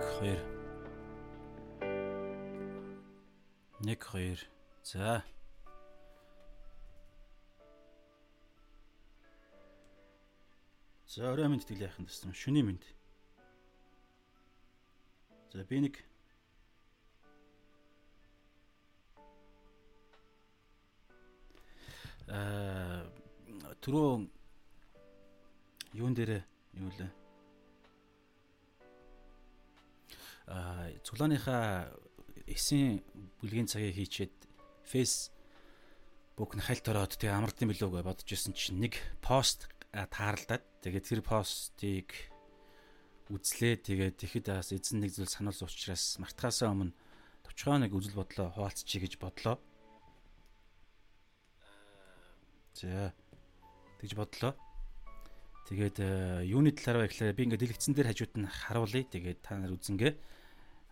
[0.00, 0.38] 2
[3.80, 4.38] 1 2
[4.82, 5.24] за.
[11.06, 12.80] За орой минь тэтгэл яах юм гэсэн шүний минь.
[15.52, 16.00] За би нэг.
[22.28, 23.04] Аа
[23.84, 24.28] түрүү
[25.92, 26.40] юун дээр
[26.78, 27.19] юу лээ
[31.06, 31.94] цуглааныхаа
[32.50, 33.02] эсийн
[33.38, 34.34] бүлгийн цагийг хийчихэд
[34.82, 41.06] Facebook нь хальт ороод тэгээ амардсан билүү гэж бодож исэн чинь нэг пост таарлаад тэгээд
[41.06, 42.10] тэр постыг
[43.30, 46.94] үзлээ тэгээд тэгэхэд бас эзэн нэг зүйл сануулсан учраас мартахаасаа өмнө
[47.46, 49.56] товчгоо нэг үзэл бодлоо хуваалцчихъя гэж бодлоо.
[52.74, 53.14] За
[54.02, 54.58] тэгж бодлоо.
[55.70, 59.06] Тэгээд э, юуны талаар вэ гэхээр би ингээд дэлгэцэн дээр хажууд нь харуулъя.
[59.06, 60.12] Тэгээд та нар үзэнгээ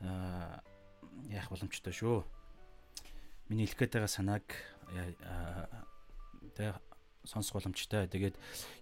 [0.02, 2.22] яах боломжтой шүү.
[3.48, 4.46] Миний хэлэх гээд байгаа санааг
[6.54, 6.78] тэг
[7.24, 8.08] сонсох боломжтой.
[8.08, 8.36] Тэгээд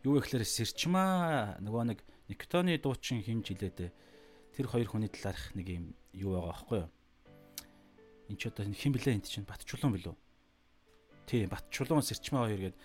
[0.05, 3.95] юу гэхээр сэрчмаа нөгөө нэг Никтоны дуучин хэмж хилээд
[4.59, 6.91] тэр хоёр хүний талаарх нэг юм юу байгаа аахгүй юу?
[8.27, 10.15] Энд ч одоо хэн блэ энд чинь Батчулуун билүү?
[11.31, 12.77] Тийм, Батчулуун сэрчмаа хоёр гээд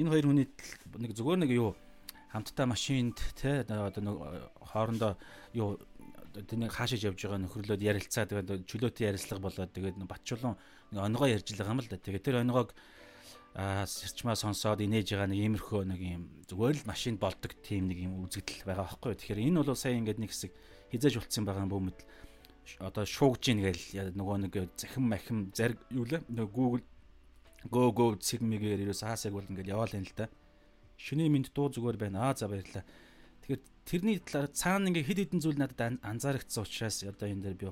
[0.00, 1.76] энэ хоёр хүний нэг зүгээр нэг юу
[2.32, 4.16] хамтдаа машинд те одоо нэг
[4.72, 5.20] хоорондоо
[5.52, 5.76] юу
[6.32, 10.56] тэнийг хаашиж явж байгаа нөхрөлөд ярилцаа тэгээд чөлөөтэй ярилцлага болоод тэгээд Батчулуун
[10.92, 12.00] нэг онгоо ярьж байгаа юм л да.
[12.00, 12.72] Тэгээд тэр онгоог
[13.52, 18.00] аа сэрчмаа сонсоод инээж байгаа нэг иймэрхүү нэг юм зүгээр л машинд болдог тийм нэг
[18.00, 19.12] юм үзэгдэл байгаа байхгүй.
[19.12, 20.52] Тэгэхээр энэ бол сая ингээд нэг хэсэг
[20.88, 21.98] хизээж болцсон байгаа бөөмөд
[22.80, 26.84] одоо шуугж ийн гээл нөгөө нэг захин махим зарг юу лээ нөгөө Google
[27.68, 30.32] go go цэгмэгээр ерөөс хаасаг бол ингээд яваал юм л да.
[30.96, 32.30] Шүний минт дуу зүгээр байна.
[32.30, 32.84] Аа за баярлаа.
[33.42, 37.66] Тэгэхээр тэрний талаар цаана ингээ хэд хэдэн зүйл надад анзаарэгдсэн учраас одоо энэ дээр би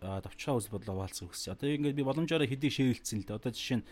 [0.00, 1.52] товчхоо үзэл бодлоо хуваалцах өгсөн.
[1.52, 3.36] Одоо ингээд би боломжоор хэдий шеэрлцсэн л да.
[3.36, 3.86] Одоо жишээ нь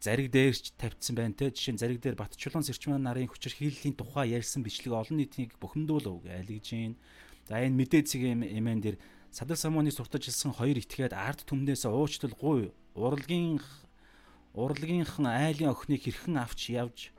[0.00, 4.60] зариг дээрч тавьдсан байна те жишээ нь зариг дээр Батчулуун Сэрчмэн нарын хүчирхийллийн тухай ярьсан
[4.60, 7.00] бичлэг олон нийтийг бухимдуулав айлгж гин.
[7.48, 8.96] За энэ мэдээцэг эмэн дээр
[9.32, 13.60] садар самууны суртаж илсэн хоёр итгээд ард түмнээс уучлал гуй урлагийн
[14.52, 17.15] урлагийнхан айлын охиныг хэрхэн авч явж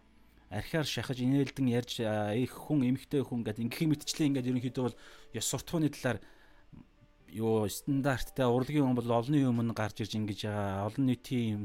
[0.50, 4.98] архиар шахаж инээлдэн ярьж их хүн эмхтэй хүн гэдэг ингэх мэтчлээ ингээд ерөнхийдөө бол
[5.36, 6.20] ёс суртахууны талаар
[7.28, 11.64] юу стандарттай урлагийн хүн бол олонний өмнө гарч ирж ингэж байгаа олон нийтийн юм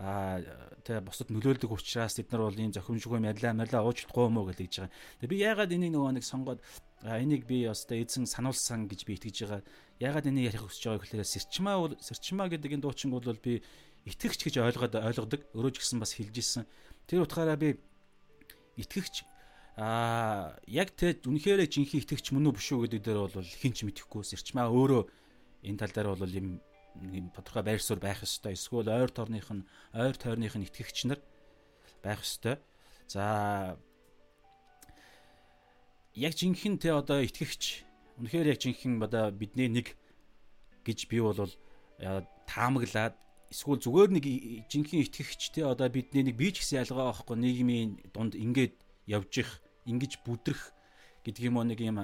[0.00, 0.40] а
[0.80, 4.88] тэ бусад нөлөөлдөг учраас бид нар бол ийм зохимжгүй мялаа мялаа уучлахгүй юм уу гэж
[4.88, 4.92] байгаа.
[5.20, 6.60] Тэгээ би яагаад энийг нөгөө нэг сонгоод
[7.04, 9.60] энийг би өстой эзэн сануулсан гэж би итгэж байгаа.
[10.00, 13.60] Яагаад энийг ярих хүсэж байгаа гэхээр сэрчмаа бол сэрчмаа гэдэг энэ дуучин бол би
[14.08, 15.40] итгэгч гэж ойлгоод ойлгодог.
[15.52, 16.64] Өөрөө ч гэсэн бас хэлж исэн.
[17.04, 17.76] Тэр утгаараа би
[18.80, 19.24] итгэгч
[19.80, 24.22] а яг тэ үнэхээр жинхэнэ итгэгч мөн үү биш үү гэдэг дээр бол хинч мэдэхгүй
[24.28, 25.02] сэрчмаа өөрөө
[25.64, 26.60] энэ тал дээр бол юм
[27.00, 28.58] нэг тодорхой байр суурь байх ёстой.
[28.58, 29.64] Эсвэл ойр торных нь
[29.94, 31.20] ойр тойрных нь итгэгч нар
[32.02, 32.58] байх ёстой.
[33.06, 33.78] За
[36.14, 37.86] яг жинхэнэ те одоо итгэгч
[38.18, 39.96] үнэхээр яг жинхэнэ одоо бидний нэг
[40.84, 41.48] гэж би бол
[42.44, 43.14] таамаглаад
[43.50, 44.24] эсвэл зүгээр нэг
[44.70, 48.74] жинхэнэ итгэгч те одоо бидний нэг бий ч гэсэн ялгаа байхгүй нийгмийн дунд ингээд
[49.10, 49.50] явж их
[49.90, 50.72] ингэж бүдрэх
[51.26, 51.98] гэдэг юм нэг юм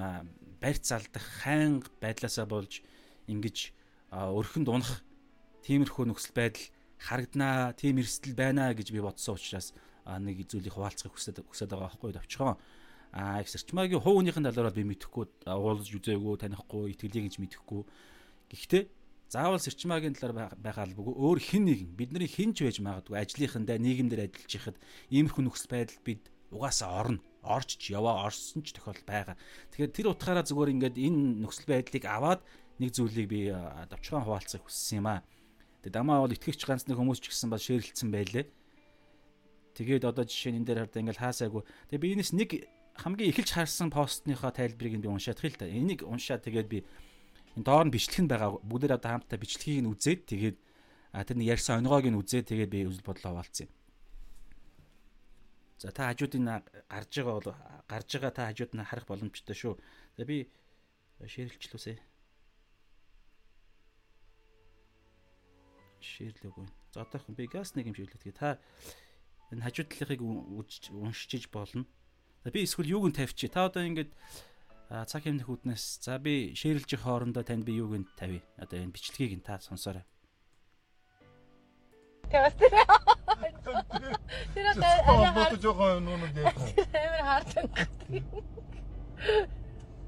[0.60, 2.82] барьц алдах хайн байдлаасаа болж
[3.30, 3.72] ингэж
[4.10, 5.06] өрхөнд унах
[5.66, 6.66] тиймэрхүү нөхцөл байдал
[6.98, 9.74] харагданаа, тийм эрсдэл байна гэж би бодсон учраас
[10.06, 12.56] нэг зүйлийг хуваалцахыг хүсэж хүсэж байгаа байхгүй товчхон.
[13.12, 17.82] А их сэрчмаагийн хувийнхын талаараа би мэдэхгүй, уулзж үзээгүй, танихгүй, итгэлийг гэж мэдэхгүй.
[18.52, 18.82] Гэхдээ
[19.28, 24.52] заавал сэрчмаагийн талаар байгаа албагүй өөр хэн нэгэн бидний хинч байж магадгүй ажлынхандаа нийгэмдэр ажиллаж
[24.54, 24.76] байхад
[25.10, 26.22] иймэрхүү нөхцөл байдал бид
[26.54, 29.34] угаасаа орно орчж яваа орсон ч тохиол байгаа.
[29.70, 32.42] Тэгэхээр тэр утгаараа зүгээр ингээд энэ нөхцөл байдлыг аваад
[32.78, 33.50] нэг зүйлийг би
[33.90, 35.20] давчхан хуваалцахыг хүссэн юм аа.
[35.82, 38.46] Тэгээ дамаа бол итгэгч ганц нэг хүмүүс ч гэсэн бас шеэрлэлсэн байлээ.
[39.78, 41.62] Тэгээд одоо жишээ нь энэ дээр хардаа ингээл хаасаагүй.
[41.90, 42.50] Тэгээ би энэс нэг
[42.98, 45.68] хамгийн эхэлж харсан постныхоо тайлбарыг би уншаад хэл та.
[45.68, 46.78] Энийг уншаад тэгээд би
[47.56, 48.60] энэ доор нь бичлэг нь байгаа.
[48.60, 50.56] Бүгдээр одоо хамтдаа бичлэгийг нь үзээд тэгээд
[51.16, 53.72] тэр нэг ярьсан онгоог нь үзээд тэгээд би үзэл бодлоо хаваалцсан юм.
[55.80, 56.44] За та хажуудын
[56.88, 57.50] гарж байгаа бол
[57.88, 59.74] гарж байгаа та хажууд нь харах боломжтой шүү.
[60.20, 60.38] Тэгээ би
[61.24, 61.96] шеэрлэлчлүүсэй.
[66.06, 66.66] шеэрлээгүй.
[66.94, 68.22] За одоохон би газ нэг юм ширлээ.
[68.22, 68.60] Тэгээ та
[69.50, 71.84] энэ хажуу талынхыг уншиж болно.
[72.44, 73.50] За би эсвэл юуг нь тавьчих.
[73.50, 74.12] Та одоо ингээд
[74.88, 78.42] цаг хэмнэх үүднээс за би шеэрлж хоорондоо танд би юуг нь тавья.
[78.56, 80.04] Одоо энэ бичлэгийг нь та сонсоорой.
[82.30, 82.50] Тэр.
[84.54, 86.70] Тэр одоо одоо жоохон нүнүүд яах вэ?
[86.94, 87.66] Амар хаарсан.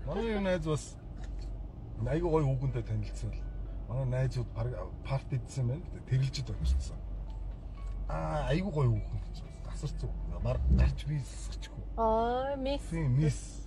[0.07, 0.85] Манай юу найз бас
[2.07, 3.43] Айгуу гоё хүүгэнтэй танилцсан л.
[3.91, 4.47] Манай найзууд
[5.03, 5.83] парти идсэн байна.
[6.07, 6.99] Тэрэлжид очсон.
[8.07, 9.37] Аа айгуу гоё хүүхэн гэж.
[9.67, 9.99] Тасарч
[10.39, 11.83] мар гарч би засчихгүй.
[11.99, 12.83] Аа мис.
[12.91, 13.35] Тийм мис.
[13.35, 13.58] Аа.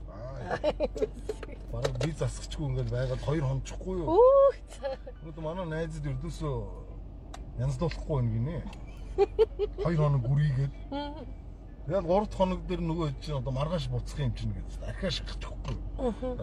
[1.71, 4.17] Бараг би засчихгүй ингээд байгаад хоёр хончихгүй юу?
[4.17, 4.55] Үх.
[5.21, 6.55] Өнөөдөр манай найзад өрдөөсөө
[7.61, 8.57] янзлуулахгүй байна гинэ.
[9.83, 10.73] Хоёр хоног гүрийгээд.
[11.85, 15.77] Тэгээд 3 дахь хоног дээр нөгөө чинь одоо маргааш буцах юм чинь гэж архиа шахчихгүй.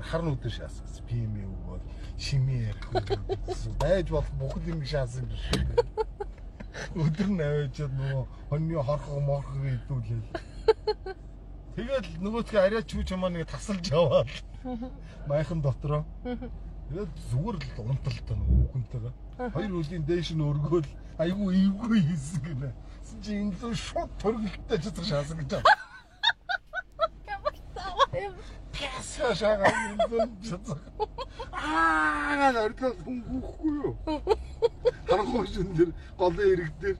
[0.03, 1.05] Хар нүдээр шаасгасан.
[1.06, 1.85] ПМ өгөөл
[2.19, 2.87] шимээ ярих.
[3.79, 5.69] Байж болох бүх юм шаасан шиг.
[6.94, 10.27] Өдөр нь аваачаад нөгөө хоньны хорхоо морхог идүүлээл.
[11.79, 14.27] Тэгээд нөгөөдгөө арай чүү чамаа нэг тасалж яваад
[15.31, 16.03] майхан дотроо.
[16.27, 19.15] Тэгээд зүгээр л унталтай нөгөө хүүхэнтэйгээ.
[19.55, 20.91] Хоёр үлийн дээш нь өргөөл
[21.23, 22.75] айгүй эвгүй хийсэн гинэ.
[23.23, 25.71] Чи энэ л шууд төргөлтөй чадах шаасан гэж байна.
[28.75, 30.83] Пяса шагаа энэ чадах.
[31.55, 33.95] Аа нартай хүнгүүхгүй юу?
[35.07, 36.99] Харанхуй шин дэр голын ирэг дээр.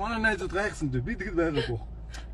[0.00, 1.04] Манай найзууд гайхсан дээ.
[1.04, 1.91] Би тэгэд байгаагүй.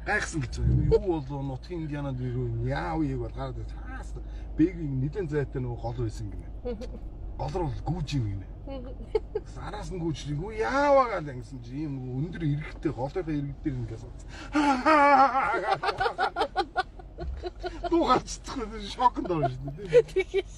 [0.08, 0.88] Гайхсан гэж байна.
[0.88, 4.14] Юу болов нутгийн индианад юу яав яг бол гараад цаас
[4.56, 6.48] бэгийн нэгэн зайтай нөгөө гол байсан гинэ.
[7.36, 8.46] Гол руу гүүж юм гинэ.
[9.60, 14.04] Араас нь гүүж юу яаваа гал ингэсэн чи ийм өндөр иргэдтэй голынхаа иргэд дээр ингээс.
[17.92, 20.08] Дуу гарцдаг шокнд орж дээ.
[20.08, 20.56] Тэгээс.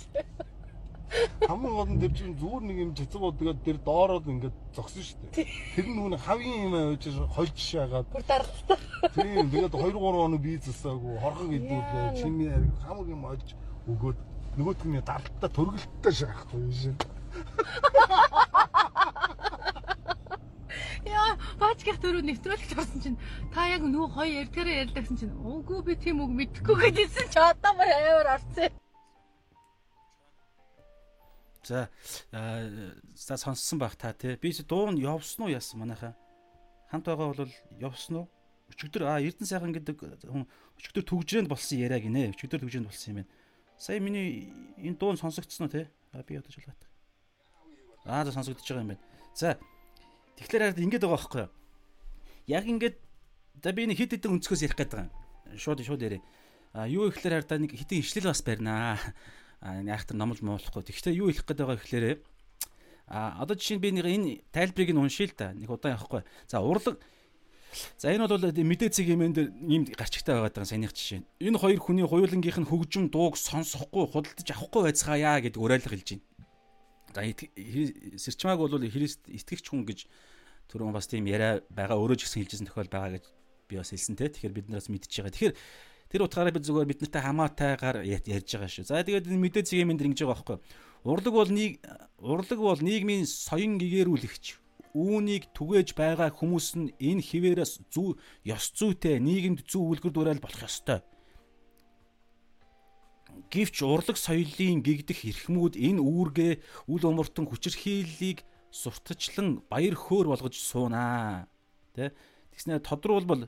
[1.42, 5.18] Хамгийн гол нь тэр чинь зүгээр нэг юм цэцэг удаад тэр доороод ингээд зогсон шүү
[5.34, 5.46] дээ.
[5.74, 7.04] Тэр нүг хавийн юм авч
[7.34, 8.06] хольж шаагаад.
[8.14, 8.78] Бүр даралтай.
[9.18, 12.14] Тийм тэгээд 2 3 хоног бие засаагүй хорхог идүүлээ.
[12.14, 13.48] Хариг хамаг юм олж
[13.90, 14.18] өгөөд
[14.54, 16.96] нөгөөт нь дартаа төргөлттэй шаахгүй юм шин.
[21.10, 23.18] Яа, баачгах дөрөв нэвтрүүлэгч орсон чинь
[23.54, 27.38] та яг нөгөө хоёр ярьдгаараа ярьлаа гэсэн чинь үгүй би тийм үг мэдэхгүй гэдсэн чи
[27.40, 28.70] одоо мөр аяар орсон.
[31.62, 31.88] За
[33.14, 34.36] за сонссон байх та тий.
[34.36, 36.16] Би дуу нь явсан уу яасан манайхаа.
[36.90, 37.48] Хамт байгаа бол
[37.78, 38.28] явсан уу?
[38.70, 40.46] Өчигдөр а Эрдэнэ сайхан гэдэг хүн
[40.78, 42.32] өчигдөр төгжрээнд болсон яриа гинэ.
[42.32, 43.30] Өчигдөр төгжрээнд болсон юм байна.
[43.76, 45.90] Сая миний энэ дуу нь сонсогдсон уу те?
[46.12, 46.80] А би одоо шалгаад.
[48.06, 49.04] Аа за сонсогдож байгаа юм байна.
[49.34, 49.58] За
[50.38, 51.50] тэгэхээр хараад ингэж байгаа байхгүй юу?
[52.46, 52.94] Яг ингэж
[53.62, 55.12] за би нэг хит хитэн өнцгөөс ярих байгаа юм.
[55.58, 56.22] Шууд шууд ярэ.
[56.72, 58.96] А юу ихлээр хараад нэг хитэн ишлэл бас барина.
[59.60, 60.82] А яахтар номлол муулахгүй.
[60.88, 62.12] Тэгэхдээ юу хэлэх гээд байгаа гэхлээрэ
[63.10, 65.52] а одоо жишээ нь би нэг энэ тайлбарыг нь уншия л да.
[65.52, 66.22] Нэг удаан явахгүй.
[66.46, 66.96] За урлаг
[67.98, 71.22] За энэ бол мэдээ цэг юмэн дээр ийм гарчигтай байгаад байгаа саяных жишээ.
[71.38, 76.26] Энэ хоёр хүний хуйлангийнх нь хөгжим дууг сонсохгүй худалдаж авахгүй байцгаая гэдэг уриалга хэлж байна.
[77.14, 77.22] За
[78.18, 80.06] сэрчмааг бол Христ итгэгч хүн гэж
[80.70, 83.24] түрүүн бас тийм яриа байгаа өөрөө ч гэсэн хэлжсэн тохиол байгаа гэж
[83.70, 84.30] би бас хэлсэн те.
[84.34, 85.34] Тэгэхээр бид нараас мэдчихэж байгаа.
[85.34, 85.54] Тэгэхээр
[86.10, 88.90] тэр утгаараа бид зүгээр бид нартай хамаатайгаар ярьж байгаа шүү.
[88.90, 90.58] За тэгээд энэ мэдээ цэг юмэн дээр ингэж байгаа байхгүй.
[91.06, 91.72] Урлаг бол нэг
[92.18, 94.44] урлаг бол нийгмийн соён гэгэрүүлэгч
[94.94, 98.18] үүнийг түгээж байгаа хүмүүс нь энэ хിവэрээс зүү
[98.50, 100.98] ёс зүйтэй нийгэмд зүү үлгэр дуурайл болох ёстой.
[103.54, 106.52] Гэвч урлаг соёлын гэгдэх эрхмүүд энэ үүргээ
[106.90, 108.42] үл умартан хүчирхийллийг
[108.74, 111.46] сурталчлан баяр хөөр болгож суунаа.
[111.94, 112.10] Тэ?
[112.50, 113.46] Тэгснээр тодруулбал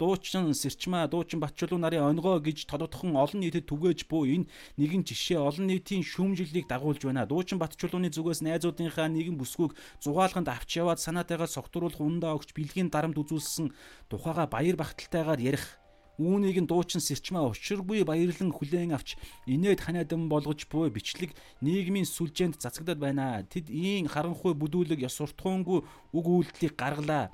[0.00, 4.48] дуучин сэрчмаа дуучин батчулуу нарын онгоо гэж тодотхон олон нийтэд түгээж буй энэ
[4.80, 7.28] нэгэн жишээ олон нийтийн шүүмжлэлийг дагуулж байна.
[7.28, 13.20] Дуучин батчулууны зүгээс найзуудынхаа нэгэн бүсгүйг зугаалганд авч яваад санаатайгаар согтруулах ундаа өгч бэлгийн дарамт
[13.20, 13.76] үзүүлсэн
[14.08, 15.80] тухайга баяр багталтайгаар ярих
[16.20, 19.16] Үүнийг нь дуучин сэрчмээ учиргүй баярлан хүлээн авч
[19.48, 21.32] инээд ханиадан болгож буй бичлэг
[21.64, 23.40] нийгмийн сүлжээнд цацагдаад байна.
[23.48, 25.80] Тэд ийн харанхуй бүдүүлэг ёс суртахуунгүй
[26.12, 27.32] үг үйлдэлийг гаргалаа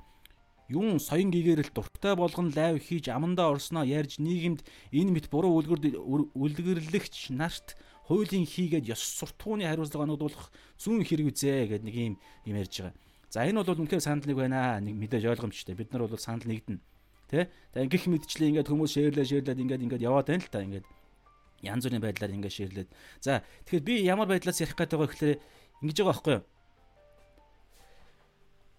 [0.69, 5.95] юун соён гэгэрэл дуртай болгон лайв хийж амандаа орсноо ярьж нийгэмд энэ мэт буруу үлгэр
[6.35, 12.15] үлгэрлэгч нарт хуулийн хийгээд ёс суртахууны хариуцлага оногдуулах зүүн хэрэг үзээ гэдэг нэг юм
[12.47, 12.95] юм ярьж байгаа.
[13.27, 14.79] За энэ бол үнэхээр санал нэг байна.
[14.79, 15.75] Нэг мэдээж ойлгомжтой.
[15.75, 16.79] Бид нар бол санал нэгдэнэ.
[17.27, 17.51] Тэ?
[17.75, 20.87] За ингэх мэдчлээ ингээд хүмүүс шеэрлээ шеэрлээд ингээд ингээд яваад байна л та ингээд
[21.67, 22.89] янз бүрийн байдлаар ингээд шеэрлээд.
[23.19, 25.39] За тэгэхээр би ямар байдлаас ярих гэдэг вэ гэхээр
[25.83, 26.43] ингэж байгаа байхгүй юу?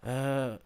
[0.09, 0.57] Аа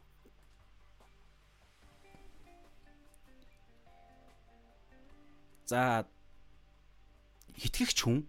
[5.66, 6.07] За
[7.57, 8.26] итгэгч хүн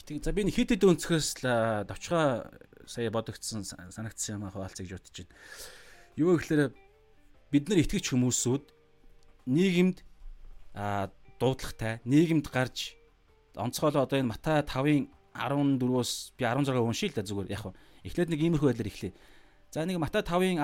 [0.00, 2.50] итгэг за би хит хит өнцгөөс л давчгаа
[2.86, 5.28] сая бодогдсон санагдсан юм хаалцыг байна.
[6.16, 6.72] Юу гэхээр
[7.52, 8.64] бид нар итгэгч хүмүүсүүд
[9.46, 9.98] нийгэмд
[11.38, 12.96] дуудлагатай нийгэмд гарч
[13.54, 17.64] онцгойлоо одоо энэ Матай 5-ын 14-өөс би 16 уншия л да зүгээр яг.
[18.04, 19.12] Эхлээд нэг иймэрхүү байдлаар эхлэе.
[19.70, 20.58] За нэг Матай 5-ын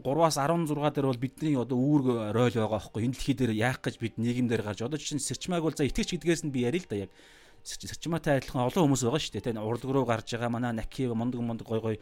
[0.00, 4.00] 13-аас 16 дээр бол бидний одоо үүрэг ройл байгаа байхгүй энэ дэлхий дээр яах гэж
[4.00, 6.96] бид нийгэмдэр гарч одоо чинь сэрчмааг бол за итгэж гэдгээс нь би ярил л да
[7.04, 7.12] яг
[7.60, 9.52] сэрчмаатай адилхан олон хүмүүс байгаа шүү дээ.
[9.52, 11.96] Тэ урлаг руу гарч байгаа манай наки мундаг мундаг гой гой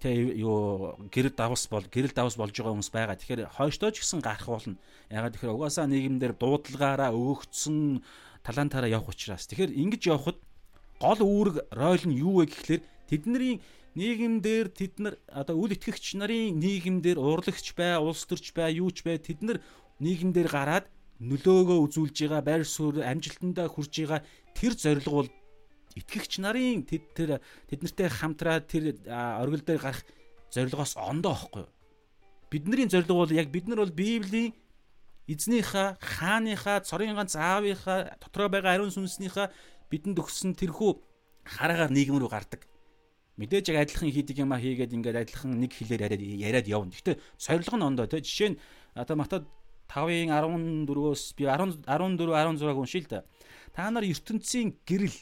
[0.00, 3.20] тэ юу гэрэл давс бол гэрэл давс болж байгаа хүмүүс байгаа.
[3.20, 4.80] Тэгэхээр хойштоо ч гэсэн гарах болно.
[5.12, 8.00] Ягаад тэгэхээр угаасаа нийгэмдэр дуудлагаараа өгөгдсөн
[8.40, 9.44] талантаараа явах учраас.
[9.52, 10.40] Тэгэхээр ингэж явхад
[10.96, 13.60] гол үүрэг роль нь юу вэ гэхлээр тэдний
[13.94, 19.06] нийгэмдэр тэд нар одоо үл итгэгч нарын нийгэмдэр урлагч бай, улс төрч бай, юу ч
[19.06, 19.58] бай тэд нар
[20.02, 20.86] нийгэмдэр гараад
[21.22, 24.20] нөлөөгөө үзүүлж байгаа байр суурь амжилтандаа хүрж байгаа
[24.58, 25.30] тэр зорилго бол
[25.94, 27.30] итгэгч нарын тэд тэр
[27.70, 30.02] тэднэртэй хамтраад тэр оргил дээр гарах
[30.50, 31.64] зорилгоос ондоо ихгүй.
[32.50, 34.54] Бидний зорилго бол яг бид нар бол Библийн
[35.30, 39.48] эзнийхээ хааныхаа цорын ганц аавынхаа дотроо байгаа ариун сүнснийхээ
[39.90, 40.90] бидэнд өгсөн тэрхүү
[41.46, 42.66] хараагаар нийгэм рүү гардаг.
[43.34, 46.94] Мэдээж яг адилхан хийдэг юм а хийгээд ингээд адилхан нэг хэлээр яриад яриад явна.
[46.94, 48.60] Гэхдээ сорилго нь ондоо тий жишээ нь
[48.94, 49.44] одоо Матад
[49.90, 50.30] 5-ын
[50.86, 53.20] 14-өөс би 10 14 16-г уншия л да.
[53.74, 55.18] Та нар ертөнцийн гэрэл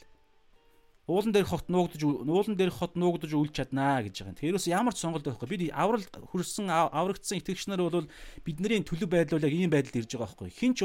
[1.08, 4.38] уулан дээр хот нуугдаж уулан дээр хот нуугдаж үлж чаднаа гэж байгаа.
[4.38, 5.48] Тэрээс ямар ч сонголт байхгүй.
[5.50, 8.06] Бид аврал хүрсэн аврагдсан итгэгч нар бол
[8.46, 10.52] бидний төлөв байдал яг ийм байдалд ирж байгаа байхгүй.
[10.54, 10.78] Хинч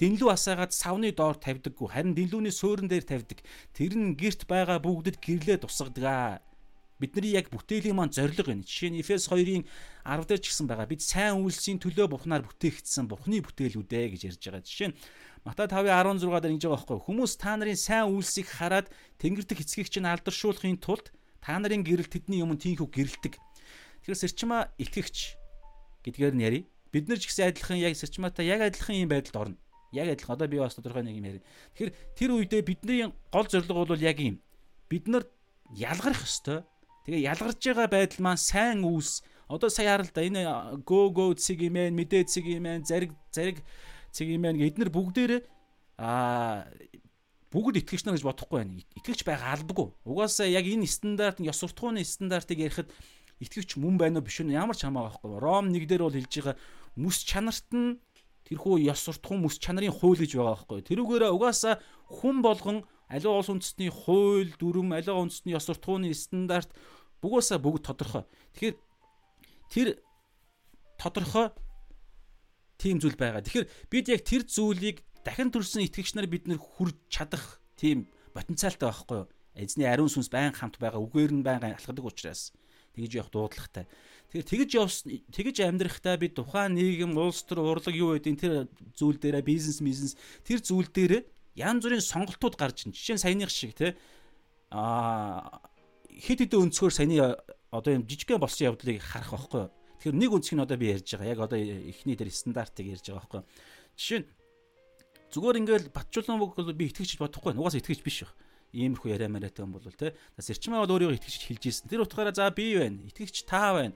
[0.00, 1.86] дэнлүү асаагаад савны доор тавьдаггүй.
[1.86, 3.38] Харин дэнлүүний суурин дээр тавьдаг.
[3.70, 6.42] Тэр нь герт байгаа бүгдэд гэрлээ тусгадаг.
[7.00, 8.60] Бидний яг бүтээлийн маань зориг байна.
[8.60, 10.84] Жишээ нь Эфес 2-ын 10 дээр ч гэсэн байгаа.
[10.84, 14.60] Бид сайн үйлсийн төлөө Бурхнаар бүтээгдсэн Бурхны бүтээлүүдээ гэж ярьж байгаа.
[14.60, 14.96] Жишээ нь
[15.40, 17.00] Матай 5:16 дээр ингэж байгаа байхгүй.
[17.08, 21.08] Хүмүүс та нарын сайн үйлсийг хараад Тэнгэр дэх эцгийг чинь алдаршуулахын тулд
[21.40, 23.40] та нарын гэрэл тэдний өмнө тийхүү гэрэлтэг.
[24.04, 25.40] Тэгэхээр сэрчмаа итгэгч
[26.04, 26.60] гэдгээр нь яри.
[26.92, 29.56] Бид нар ч гэсэн адилхан яг сэрчмаатай яг адилхан юм байдалд орно.
[29.96, 31.40] Яг адилхан одоо би бас тодорхой нэг юм яри.
[31.72, 34.44] Тэгэхээр тэр үедээ бидний гол зорилго бол яг юм.
[34.92, 35.24] Бид нар
[35.72, 36.68] ялгарх ёстой
[37.10, 39.26] Тэгээ ялгарч байгаа байдал маань сайн үүс.
[39.50, 40.46] Одоо сая харал да энэ
[40.86, 43.66] го го цэг юм ээ, мэдээ цэг юм ээ, зариг зариг
[44.14, 44.70] цэг юм ээ.
[44.70, 45.42] Эднэр бүгдээрээ
[45.98, 46.70] аа
[47.50, 48.78] бүгд итгэгч нар гэж бодохгүй байна.
[48.94, 49.90] Итгэгч байгаа албагүй.
[50.06, 52.94] Угаасаа яг энэ стандарт ёс суртахууны стандартыг ярихад
[53.42, 55.42] итгэгч мөн байна уу биш үү ямар ч хамаагүй байхгүй.
[55.42, 56.54] Ром 1 дээр бол хэлж байгаа
[56.94, 57.98] мэс чанарт нь
[58.46, 60.86] тэрхүү ёс суртахуун мэс чанарын хууль гэж байгаа байхгүй.
[60.86, 66.70] Тэрүүгээрээ угаасаа хүн болгон аливаа улс үндэстний хууль, дүрм, аливаа үндэстний ёс суртахууны стандарт
[67.20, 68.24] Бүгөөсөө бүгд тодорхой.
[68.56, 68.76] Тэгэхээр
[69.70, 69.88] тэр
[70.96, 71.48] тодорхой
[72.80, 73.44] тийм зүйл байгаа.
[73.44, 78.88] Тэгэхээр бид яг тэр зүйлийг дахин төрсэн итгэгч нар бид нэр хүрж чадах тийм потенциалтай
[78.88, 79.28] байхгүй юу?
[79.52, 82.56] Эзний ариун сүнс байн хамт байгаа үгээр нь байн алхадаг учраас
[82.96, 83.84] тэгж явах дуудлагатай.
[84.32, 88.54] Тэгэхээр тэгж явсан тэгж амьдрахтаа бид тухайн нийгэм улс төр урлаг юу гэдэг тэр
[88.96, 90.14] зүйл дээрээ бизнес бизнес
[90.46, 91.22] тэр зүйл дээрээ
[91.60, 92.94] янз бүрийн сонголтууд гарч ин.
[92.94, 93.98] Жишээ нь саяных шиг те
[94.70, 95.60] а
[96.20, 97.34] хит хитэ өнцгөр саяны
[97.72, 99.64] одоо юм жижигхэн болсон явдлыг харах байхгүй.
[100.00, 101.32] Тэгэхээр нэг өнцг нь одоо би ярьж байгаа.
[101.32, 103.42] Яг одоо эхний дээр стандартыг ярьж байгаа байхгүй.
[103.96, 104.28] Жишээ нь
[105.32, 107.56] зүгээр ингээл батчуулан бол би итгэж бодохгүй.
[107.56, 108.34] Угаасаа итгэж биш байх.
[108.74, 110.14] Иймэрхүү яриа мариатай юм бол те.
[110.36, 111.88] Нас эрчмээ бол өөрийгөө итгэж хэлж ийсэн.
[111.88, 113.00] Тэр утгаараа за би байна.
[113.06, 113.94] Итгэгч та байна.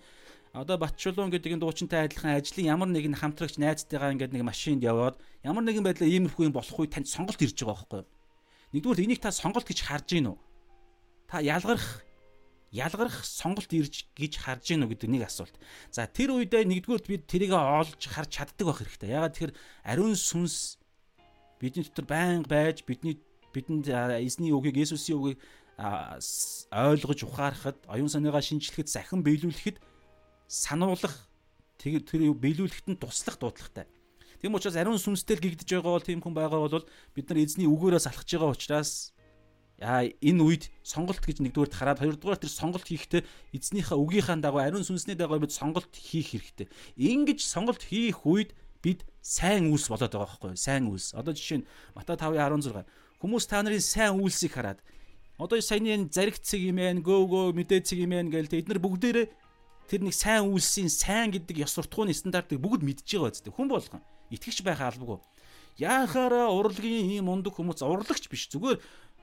[0.55, 5.19] Одоо Батчулуун гэдэг энэ дуучинтай адилхан ажлын ямар нэгэн хамтрагч найзтайгаа ингээд нэг машинд яваад
[5.43, 8.11] ямар нэгэн байдлаар иймэрхүү юм болох үе танд сонголт ирж байгаа байхгүй юу?
[8.71, 10.39] Нэгдүгээр энийг та сонголт гэж харж гин үү?
[11.27, 12.07] Та ялгарх
[12.75, 15.55] ялгарх сонголт ирж гэж харж гинүү гэдэг нэг асуулт.
[15.95, 19.15] За тэр үедээ нэгдүгээр бид тэрийг олж харж чаддаг байх хэрэгтэй.
[19.15, 19.55] Ягаад тэгэхээр
[19.87, 20.83] ариун сүнс
[21.63, 23.23] бидний дотор байнга байж бидний
[23.55, 23.87] бидэнд
[24.19, 25.39] эзний үгийг Есүсийн үгийг
[25.79, 29.79] ойлгож ухаарахад оюун санаагаа шинчлэхэд захин биелүүлэхэд
[30.51, 31.15] сануулах
[31.79, 33.87] тэр биелүүлэхэд нь туслах дуудлагатай.
[34.43, 37.71] Тийм учраас ариун сүнстэй л гэгдэж байгаа бол тийм хүн байгаа бол бид нар эзний
[37.71, 39.14] үгээрээ салхаж байгаа учраас
[39.81, 43.23] яа энэ үед сонголт гэж нэгдүгээрт хараад хоёрдугаар тэр сонголт хийхдээ
[43.55, 46.71] эзнийхээ үгийнхаа дагуу ариун сүнсний дагуу бид сонголт хийх хэрэгтэй.
[46.95, 48.55] Ингэж сонголт хийх үед
[48.85, 50.61] бид сайн үйлс болоод байгаа байхгүй юу?
[50.61, 51.17] Сайн үйлс.
[51.19, 52.87] Одоо жишээ нь Матай 5:16
[53.19, 54.79] хүмүүс та нарын сайн үйлсийг хараад
[55.39, 59.27] одоо саяны зариг цэг юм ээ, гөө гөө мэдээ цэг юм ээ гээл эдгээр бүгдээрээ
[59.91, 63.51] тэр нэг сайн үйлсийн сайн гэдэг ёс суртахууны стандартыг бүгд мэдж байгаа үстэй.
[63.51, 65.19] Хүн болгон итгэж байх албагүй.
[65.83, 68.47] Яахаараа урлагийн ийм ундаг хүмүүс урлагч биш.
[68.47, 68.79] Зүгээр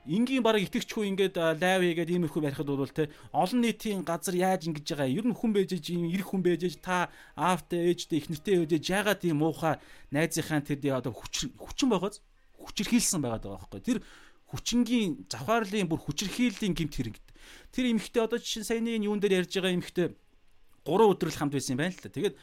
[0.06, 4.98] энгийн баг итгэвчгүй ингээд лайв хийгээд иймэрхүү барихад бол те олон нийтийн газар яаж ингэж
[4.98, 5.06] байгаа?
[5.06, 7.06] Ер нь хүн байж ийм ирэх хүн байж та
[7.38, 9.78] аавтай ээжтэй их нэртэй өөж яагаад тийм муухай
[10.10, 12.18] найзынхаа тэр одоо хүч хүчин байгааз
[12.58, 13.82] хүчрхийлсэн байгаад байгаа байхгүй.
[13.82, 13.98] Тэр
[14.50, 17.26] хүчингийн завхаарлын бүр хүчрхийллийн гимт хэрэгт
[17.72, 20.06] тэр эмхтэй одоо жишээ саяны юун дээр ярьж байгаа эмхтэй
[20.84, 22.10] 3 өдөр л хамт байсан юм байна л та.
[22.10, 22.36] Тэгээд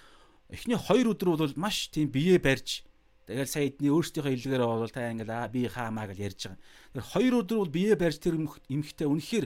[0.50, 2.88] эхний 2 өдөр бол маш тийм бие барьж
[3.30, 6.58] Тэгэл сая эдний өөрсдийнхөө хэллэгээр бол та ингээл аа би хаамаа гэж ярьж байгаа.
[6.98, 9.46] Тэр хоёр өдөр бол бие барьж тэр эмхтэй үнэхээр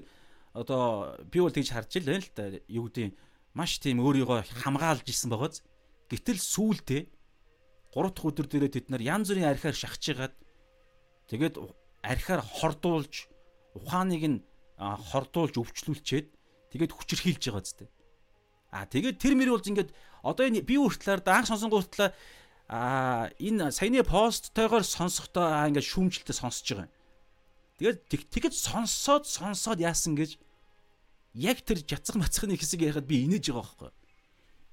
[0.56, 2.44] одоо би бол тэгж харж ил байна л да.
[2.72, 3.12] Юу гэдэг
[3.52, 5.68] маш тийм өөрийгөө хамгаалж исэн байгааз.
[6.08, 7.12] Гэтэл сүүлдээ
[7.92, 10.36] 3 дахь өдөр дээрээ тэд нар янз бүрийн архиар шахаж игаад
[11.28, 11.60] тэгээд
[12.08, 13.28] архиар хордуулж
[13.76, 14.40] ухааныг нь
[14.80, 16.28] хордуулж өвчлүүлчихэд
[16.72, 17.92] тэгээд хүчрхийлж байгаа зү.
[18.72, 19.92] А тэгээд тэр мэр бол ингээд
[20.24, 22.16] одоо энэ би хүртлээр анх сонсонгуутлаа
[22.74, 26.94] а энэ саяны посттойгоор сонсохдоо ингээд шүүмжлэлтэй сонсож байгаа юм.
[27.78, 28.00] Тэгээд
[28.34, 30.42] тэгэд сонсоод сонсоод яасан гэж
[31.38, 33.92] яг тэр жацх мацхны хэсэг ярихад би инээж байгаа байхгүй.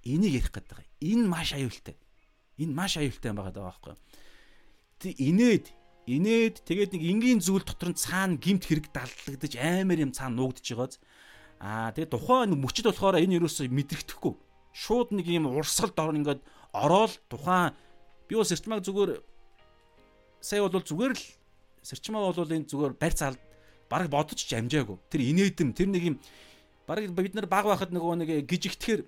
[0.08, 0.88] Энийг ярих гэдэг байгаа.
[1.04, 1.96] Энэ маш аюултай.
[2.56, 3.94] Энэ маш аюултай байгаа даа байхгүй.
[5.04, 5.66] Тэг инээд
[6.08, 10.72] инээд тэгээд нэг энгийн зүйл дотор нь цаана гимт хэрэг даллагдаж амар юм цаана нуугдж
[10.72, 10.96] байгааз
[11.60, 14.32] Аа тэгээ тухайн мөчд болохоор энэ юусоо мэдрэгдэхгүй.
[14.72, 16.40] Шууд нэг юм урсгалд орно ингээд
[16.72, 17.76] ороод тухайн
[18.30, 19.18] би бол сэрчмаг зүгээр
[20.38, 21.24] сая бол зүгээр л
[21.82, 23.42] сэрчмаа бол энэ зүгээр барь цаалд
[23.90, 25.02] бараг бодож ч амжаагүй.
[25.10, 26.16] Тэр инээдэм тэр нэг юм
[26.86, 29.02] бараг бид нар баг байхад нөгөө нэг гижигтгэхэр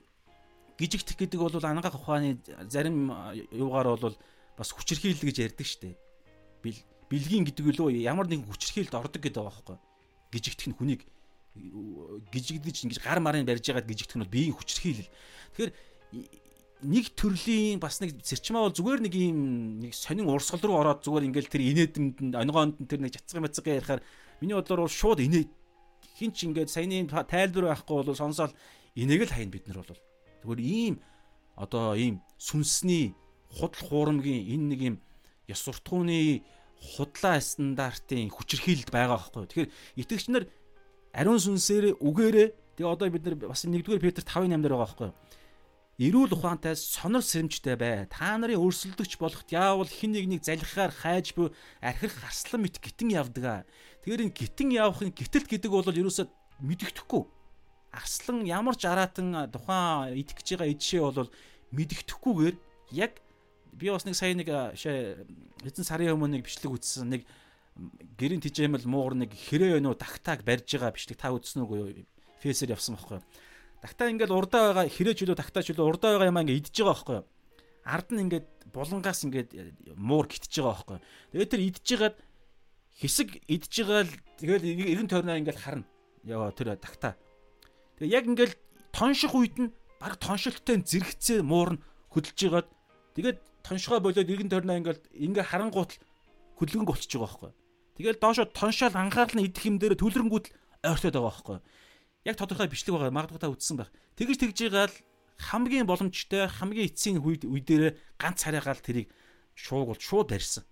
[0.74, 3.14] гижигтэх гэдэг бол ангаах ухааны зарим
[3.54, 4.18] юугаар бол
[4.58, 5.98] бас хүчрхийлэл гэж ярьдаг штеп.
[7.06, 9.78] Билгийн гэдэг үлөө ямар нэгэн хүчрхийлэлд ордог гэдэг байгаа байхгүй.
[10.34, 11.06] Гижигтэх нь хүнийг
[12.32, 15.10] гжигдэж ингэж гар марын барьж байгаад гжигдэх нь биеийн хүчрхийлэл.
[15.54, 15.70] Тэгэхээр
[16.82, 19.38] нэг төрлийн бас нэг сэрчмаа бол зүгээр нэг юм
[19.82, 24.02] нэг сонин урсгал руу ороод зүгээр ингээл тэр инээдэнд онигоонд тэр нэг жацгын мацгаа ярихаар
[24.42, 25.46] миний бодлоор бол шууд инээ
[26.18, 28.50] хин ч ингээд саяны тайлбар байхгүй бол сонсоол
[28.98, 30.00] инийг л хайн бид нар бол
[30.42, 30.94] зүгээр ийм
[31.54, 33.14] одоо ийм сүнсний
[33.54, 34.96] худал хуурмгийн энэ нэг юм
[35.46, 36.42] ёс суртахууны
[36.82, 39.46] худлаа стандартын хүчрхийлэлд байгаа байхгүй.
[39.46, 39.70] Тэгэхээр
[40.02, 40.44] итгэгч нар
[41.14, 45.10] ариун сүнсээр үгээрээ тэгээ одоо бид нар бас 1-р Петр 5:8 дээр байгаа байхгүй?
[46.02, 48.10] Эрүүл ухаантай сонор сэрэмжтэй бай.
[48.10, 53.14] Та нарын өрсөлдөгч болохт яавал хин нэг нэг залхихаар хайж буй архих гарслан мэт гитэн
[53.14, 53.62] явдаг.
[54.02, 56.26] Тэгэхээр энэ гитэн явахын гитэлт гэдэг бол ерөөсөө
[56.58, 57.22] мэдэгдэхгүй.
[57.94, 61.30] Арслан ямар ч араатан тухайн идэх гэж байгаа эдшээ бол
[61.70, 62.56] мэдэгдэхгүйгээр
[62.98, 63.22] яг
[63.70, 67.22] би бас нэг сая нэг хэзэн сарын өмнө нэг бичлэг үзсэн нэг
[68.18, 71.90] гэрийн тижээмэл муугар нэг хэрэг өнөө тагтааг барьж байгаа бичлэг та үзсэн үгүй юу?
[72.42, 73.24] Фэсээр явсан байхгүй юу?
[73.82, 77.16] Тагтаа ингээл урдаа байгаа хэрэг чөлөө тагтаа чөлөө урдаа байгаа юм ингээ идж байгаа байхгүй
[77.18, 77.26] юу?
[77.82, 79.50] Ард нь ингээд булангаас ингээд
[79.98, 81.04] муур гитж байгаа байхгүй юу?
[81.34, 81.62] Тэгээд тэр
[81.98, 82.16] байгаад
[83.02, 85.86] хэсэг идж байгаа л тэгэл эргэн тойрноо ингээд харна.
[86.22, 87.18] Яа тэр тагтаа.
[87.98, 88.54] Тэгээ яг ингээд
[88.94, 91.82] тонших үед нь баг тоншилттой зэрэгцээ муур нь
[92.14, 92.68] хөдөлж байгаад
[93.18, 95.98] тэгээд тоншгоо болоод эргэн тойрноо ингээд ингээ харангуут
[96.58, 97.58] хөдөлгөнг болчихж байгаа байхгүй юу?
[97.98, 100.54] Тэгэл доошо тоншоол анхаарал нь идэх юм дээр төлрөнгүүд л
[100.86, 101.58] ойртоод байгаа байхгүй.
[102.24, 103.90] Яг тодорхой бичлэг байгаа магадгүй та үзсэн байх.
[104.14, 104.96] Тэгэж тэгж байгаал
[105.42, 109.10] хамгийн боломжтой хамгийн эцсийн үе дээр ганц царайгаал тэрийг
[109.58, 110.64] шуугуулж шууд барьсан.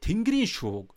[0.00, 0.96] Тэнгэрийн шууг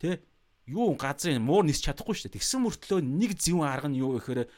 [0.00, 0.24] тэ
[0.66, 2.36] юу газрын муур нис чадахгүй шүү дээ.
[2.40, 4.48] Тэгсэн мөртлөө нэг зөвөн арга нь юу гэхээр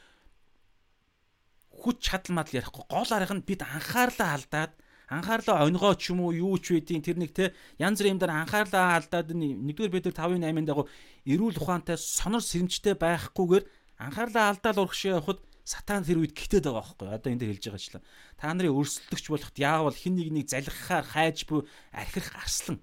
[1.71, 4.71] хүч чадал мадал ярихгүй гол арга нь бид анхаарлаа алдаад
[5.11, 8.31] анхаарлаа онгоо ч юм уу юу ч байдیں۔ Тэр нэг те янз бүрийн юм дээр
[8.43, 10.87] анхаарлаа алдаад нэгдүгээр бид 5-8-ын дагуу
[11.27, 13.63] эрүүл ухаантай сонор сэрэмжтэй байхгүйгээр
[14.07, 18.01] анхаарлаа алдаал урагшаа явахад сатан тэр үед гитээд байгаа байхгүй одоо энэ дээр хэлж байгаачлаа
[18.39, 22.81] та нарын өрсөлдөгч болохт яавал хин нэг нэг залхахаар хайж буй архирах арслан.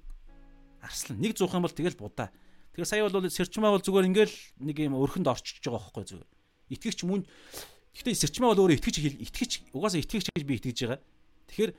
[0.79, 1.19] Арслан.
[1.19, 2.31] Нэг зуух юм бол тэгэл будаа.
[2.79, 6.31] Тэгээ сая бол сэрчмаа бол зүгээр ингээл нэг юм өрхөнд орчиж байгаа байхгүй зүгээр.
[6.71, 7.27] Итгэгч мөн
[7.99, 11.03] гэхдээ сэрчмаа бол өөрөө итгэж итгэж угаасаа итгэгч гэж би итгэж байгаа.
[11.51, 11.73] Тэгэхээр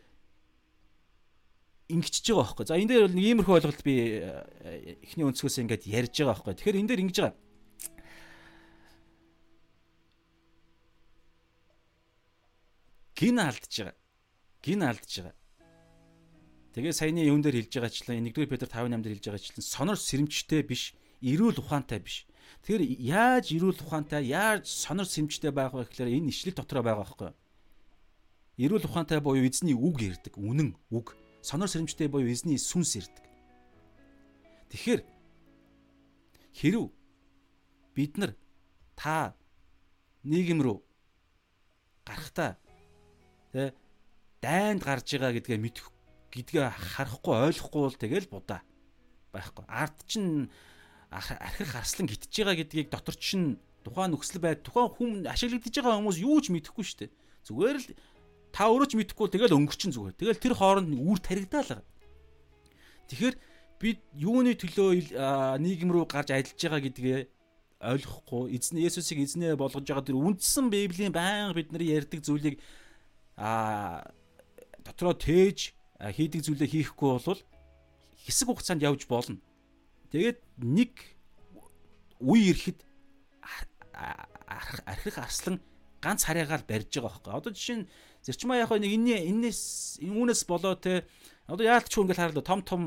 [1.96, 2.66] ингэчихэж байгаа байхгүй.
[2.68, 6.54] За энэ дээр бол нэг иймэрхүү ойлголт би э, эхний өнцгөөс ингээд ярьж байгаа байхгүй.
[6.60, 7.36] Тэгэхээр энэ дээр ингэж байгаа.
[13.20, 13.96] Гин алдж байгаа.
[14.64, 15.36] Гин алдж байгаа.
[16.72, 20.96] Тэгээ саяны юун дээр хэлж байгаачлан 1-р Петр 5:8 дээр хэлж байгаачлан сонор сэрэмжтэй биш,
[21.20, 22.24] эрүүл ухаантай биш.
[22.64, 27.32] Тэгэхээр яаж эрүүл ухаантай, яаж сонор сэрэмжтэй байх вэ гэхээр энэ ишлэл дотроо байгаа байхгүй.
[28.64, 33.26] Эрүүл ухаантай буюу эзний үг ярьдаг, үнэн үг сонор сэрэмжтэй буюу эзний сүнс ирдэг.
[34.72, 35.02] Тэгэхээр
[36.56, 36.88] хэрв
[37.92, 38.32] бид нар
[38.96, 39.36] та
[40.24, 40.80] нийгэм рүү
[42.08, 42.56] гарахтаа
[43.54, 43.74] тэ
[44.42, 45.86] дайнд гарч байгаа гэдгээ мэдэх
[46.34, 46.68] гэдгээ
[47.00, 48.62] харахгүй ойлгохгүй бол тэгэл будаа
[49.34, 49.66] байхгүй.
[49.68, 50.50] Ард чинь
[51.10, 56.22] архих арслан гитж байгаа гэдгийг дотор чинь тухайн нөхцөл байд тухайн хүн ашиглагдж байгаа хүмүүс
[56.22, 57.12] юу ч мэдэхгүй шүү дээ.
[57.50, 57.88] Зүгээр л
[58.50, 60.18] Та өөрөө ч мэдэхгүй тэгэл өнгөрчин зүгээр.
[60.18, 61.86] Тэгэл тэр хооронд үр таригдаал.
[63.10, 63.36] Тэгэхээр
[63.78, 64.90] бид юуны төлөө
[65.62, 67.20] нийгэм рүү гарч ажиллаж байгаа гэдгээ
[67.80, 72.58] ойлгохгүй эзэн Есүсийг эзнээ болгож байгаа тэр үндсэн Библийн баян бидний ярьдаг зүйлийг
[73.40, 74.04] а
[74.84, 77.40] дотроо тээж хийдэг зүйлээ хийхгүй бол
[78.20, 79.40] хэсэг хугацаанд явж болно.
[80.12, 80.94] Тэгээд нэг
[82.20, 82.84] үе ирэхэд
[84.84, 85.64] архих арслан
[86.04, 87.32] ганц харьяагаар барьж байгаа байхгүй.
[87.32, 91.08] Одоо жишээ нь Зэрчмаа яг нэг энэ энэс үүнээс болоо те
[91.48, 92.82] одоо яалт ч хүн ингээл харлаа том том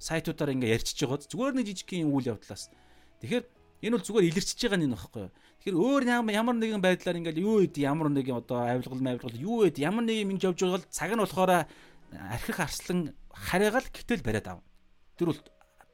[0.00, 1.28] сайтуудаар ингээ ярьчихж байгаа.
[1.28, 2.72] Зүгээр нэг жижигхэн үйл явдлаас.
[3.20, 3.44] Тэгэхээр
[3.82, 5.32] Энэ бол зүгээр илэрчж байгаа нэг нөхгүй юу.
[5.62, 6.02] Тэгэхээр өөр
[6.34, 10.26] ямар нэгэн байдлаар ингээл юу үед ямар нэгэн одоо авилгал мавилгал юу үед ямар нэг
[10.26, 11.52] юм явж байгаа бол цаг нь болохоор
[12.10, 14.60] архих арслан хараагаал гэтэл бариад аав.
[15.14, 15.40] Тэр бол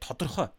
[0.01, 0.49] тодорхой.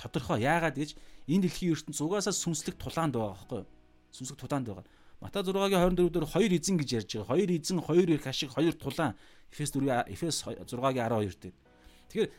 [0.00, 0.40] Тодорхой.
[0.40, 0.96] Яагаад гэж
[1.28, 3.68] энэ дэлхийн ертөнц угаасаа сүнслэг тулаанд байгаа байхгүй юу?
[4.16, 4.86] Сүнслэг тулаанд байгаа.
[5.22, 7.30] Мата 6-гийн 24 дээр хоёр эзэн гэж ярьж байгаа.
[7.30, 9.14] Хоёр эзэн, хоёр их ашиг, хоёр тулаан.
[9.52, 11.54] Эфес 4 Эфес 6-гийн 12 дээр.
[12.10, 12.30] Тэгэхээр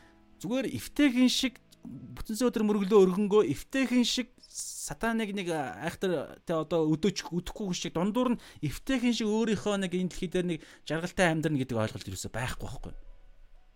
[0.44, 7.28] зүгээр эвтэйхэн шиг бүтэнсээ өдр мөрөглөө өргөнгөө эвтэйхэн шиг сатаныг нэг айхтар тэ одоо өдөөч
[7.28, 11.76] өдөхгүй шиг дундуур нь эвтэйхэн шиг өөрийнхөө нэг энэ дэлхий дээр нэг жаргалтай амьдрна гэдэг
[11.76, 12.94] ойлголт юусоо байхгүй байхгүй.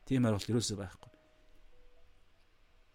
[0.09, 1.11] Тийм ойлголт юусоо байхгүй.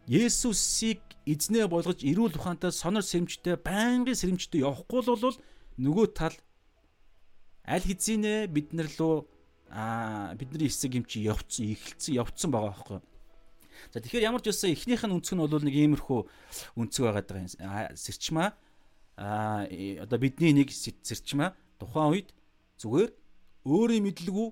[0.10, 5.38] Есүсийг эзнээ болгож эрүүл ухаантай сонор сэрэмжтэй байнгын сэрэмжтэй явахгүй бол
[5.80, 6.36] нөгөө тал
[7.63, 9.30] аль хэзээ бид нар руу
[9.71, 12.99] а бидний эсэг юм чи явцсан ихэлцэн явцсан байгаа байхгүй.
[13.91, 16.19] За тэгэхээр ямар ч байсан эхнийх нь өнцг нь бол нэг иймэрхүү
[16.77, 17.97] өнцг байгаад байгаа юм.
[17.97, 18.53] Сэрчмаа
[19.17, 19.65] а
[20.01, 22.29] одоо бидний нэг сэрчмаа тухайн үед
[22.81, 23.12] зүгээр
[23.65, 24.49] өөрийн мэдлгүй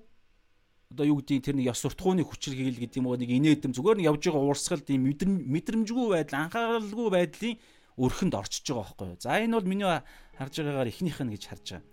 [0.92, 4.08] одоо юу гэдгийг тэр нэг ёс суртахууны хүчрхийл гэдэг юм уу нэг инээдэм зүгээр нэг
[4.12, 7.56] явж байгаа уурсгал тийм мэдрэмжгүй байдал анхааралгүй байдлын
[7.96, 9.20] өрхөнд орчиж байгаа байхгүй юу.
[9.20, 9.88] За энэ бол миний
[10.36, 11.84] харж байгаагаар эхнийх нь гэж харж байгаа.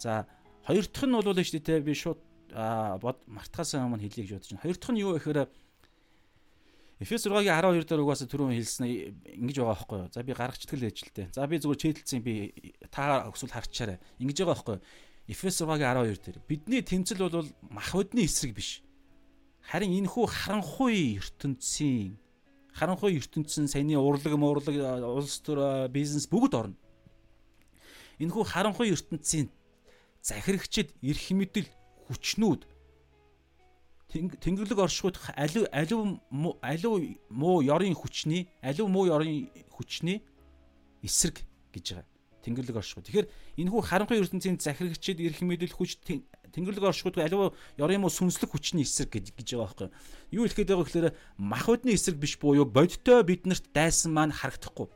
[0.00, 0.12] За
[0.64, 2.20] хоёр дахь нь бол шүү дээ би шууд
[3.00, 4.64] бод мартахаас өмнө хэлье гэж бодож байна.
[4.64, 5.38] Хоёр дахь нь юу гэхээр
[7.00, 8.84] Эфес 6-гийн 12 дээр угаасаа түрүүн хэлсэн
[9.40, 10.08] ингэж байгаа байхгүй юу.
[10.12, 11.28] За би гаргаж итгэл ээж л дээ.
[11.32, 12.52] За би зүгээр чэйдэлцэн би
[12.92, 13.96] та өсвөл харчаарай.
[14.20, 14.84] Ингэж байгаа байхгүй юу.
[15.32, 18.84] Эфес 6-гийн 12 дээр бидний тэмцэл бол мах бодны эсрэг биш.
[19.64, 22.20] Харин энэхүү харанхуй ертөнцийн
[22.76, 26.76] харанхуй ертөнцийн саяны урлаг муурлаг улс төр бизнес бүгд орно.
[28.20, 29.48] Энэхүү харанхуй ертөнцийн
[30.20, 31.68] захирагчид эрх мэдэл
[32.12, 32.68] хүчнүүд
[34.10, 36.00] тэнгэрлэг оршихуйд алив алив
[36.62, 36.92] алив
[37.30, 40.22] муу ёрын хүчний алив муу ёрын хүчний
[41.02, 42.06] эсрэг гэж байгаа.
[42.42, 43.04] Тэнгэрлэг оршихуй.
[43.04, 43.28] Тэгэхээр
[43.62, 49.14] энэхүү харанхуй ертөнцийн захирагчид эрх мэдэл хүч тэнгэрлэг оршихуйд алив ёрын муу сүнслэг хүчний эсрэг
[49.14, 49.88] гэж гэж байгаа байхгүй.
[50.34, 54.90] Юу хэлэхэд байгаа гэхээр мах бодны эсрэг биш буюу бодиттой биднэрт дайсан маань харагдахгүй.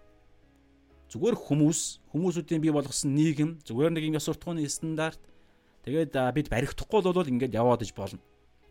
[1.14, 5.20] Зүгээр хүмүүс хүмүүсүүдийн бий болгосон нийгэм зүгээр нэг ёс суртахууны стандарт
[5.86, 8.18] тэгээд бид баригдахгүй бол ингээд яваад иж болно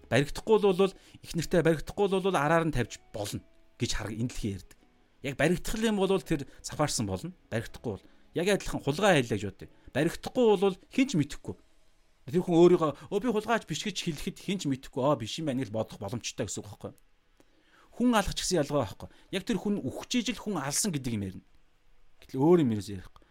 [0.09, 3.41] баригдахгүй бол их нэртэй баригдахгүй бол араар нь тавьж болно
[3.79, 4.77] гэж хараг энэ дэлхий ярьдаг.
[5.23, 7.31] Яг баригдах юм бол тэр сафаарсан болно.
[7.49, 9.69] Баригдахгүй бол яг адилхан хулгай хайлаа гэж бодъё.
[9.93, 11.55] Баригдахгүй бол хинч мэдэхгүй.
[12.27, 15.63] Тэр хүн өөрийгөө өө би хулгайч биш гэж хэлэхэд хинч мэдэхгүй аа биш юм байна
[15.63, 16.91] гэж бодох боломжтой гэсэн үг байхгүй.
[17.99, 19.09] Хүн алгах гэсэн ялгаа байхгүй.
[19.35, 21.47] Яг тэр хүн үхчихэж л хүн алсан гэдэг юм ярина.
[22.23, 23.23] Гэтэл өөр юм ярихгүй.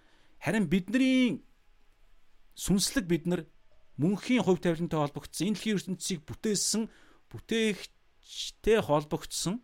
[0.45, 1.41] Харин бидний
[2.53, 3.49] сүнслэг бид нар
[4.01, 6.83] мөнхийн хувь тавилантай холбогдсон энэ дэлхийн ертөнцийг бүтээсэн
[7.33, 9.61] бүтээгчтэй холбогдсон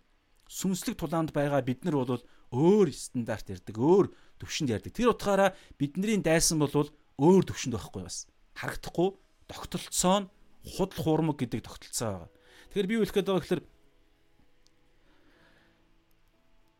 [0.48, 4.08] сүнслэг тулаанд байгаа бид нар бол өөр стандарт ярддаг, өөр
[4.40, 4.92] төвшөнд ярддаг.
[4.96, 8.24] Тэр утгаараа бидний дайсан бол өөр төвшөнд байхгүй бас.
[8.56, 9.08] Харагдахгүй
[9.48, 10.30] тогтолцоо нь
[10.64, 12.30] худал хуурмаг гэдэг тогтолцоо байгаа.
[12.72, 13.62] Тэгэхээр би хэлэх гээд байгаа гэхээр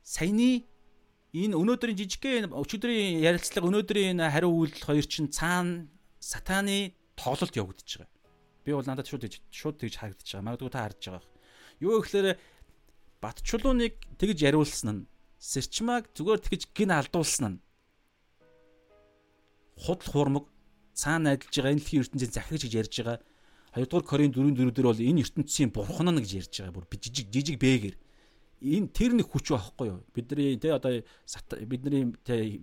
[0.01, 0.65] саяны
[1.37, 5.85] энэ өнөөдрийн жижигхэн өчигдрийн ярилцлага өнөөдрийн энэ хариу үйлдэл хоёр чинь цаана
[6.17, 8.11] сатаны тоглолт явагдаж байгаа.
[8.65, 10.47] Би бол надад шууд шууд тэгж харагдаж байгаа.
[10.47, 11.25] Магадгүй та харж байгаа.
[11.83, 12.39] Юу гэхээр
[13.19, 15.07] Батчулууныг тэгж яриулсан нь
[15.43, 17.59] Сэрчмаг зүгээр тэгж гин алдуулсан нь
[19.79, 20.45] худал хуурмаг
[20.95, 23.19] цаана найдалж байгаа энэ дэлхийн ертөнцийн захирагч гэж ярьж байгаа.
[23.75, 26.75] Хоёрдугаар Корин 4-4 дээр бол энэ ертөнцийн бурхан нь гэж ярьж байгаа.
[26.75, 27.95] Бүр жижиг жижиг бээгэр
[28.63, 30.03] энэ тэр нэг хүч байхгүй юу?
[30.11, 31.03] Бидний тэ одоо
[31.63, 32.59] бидний тэ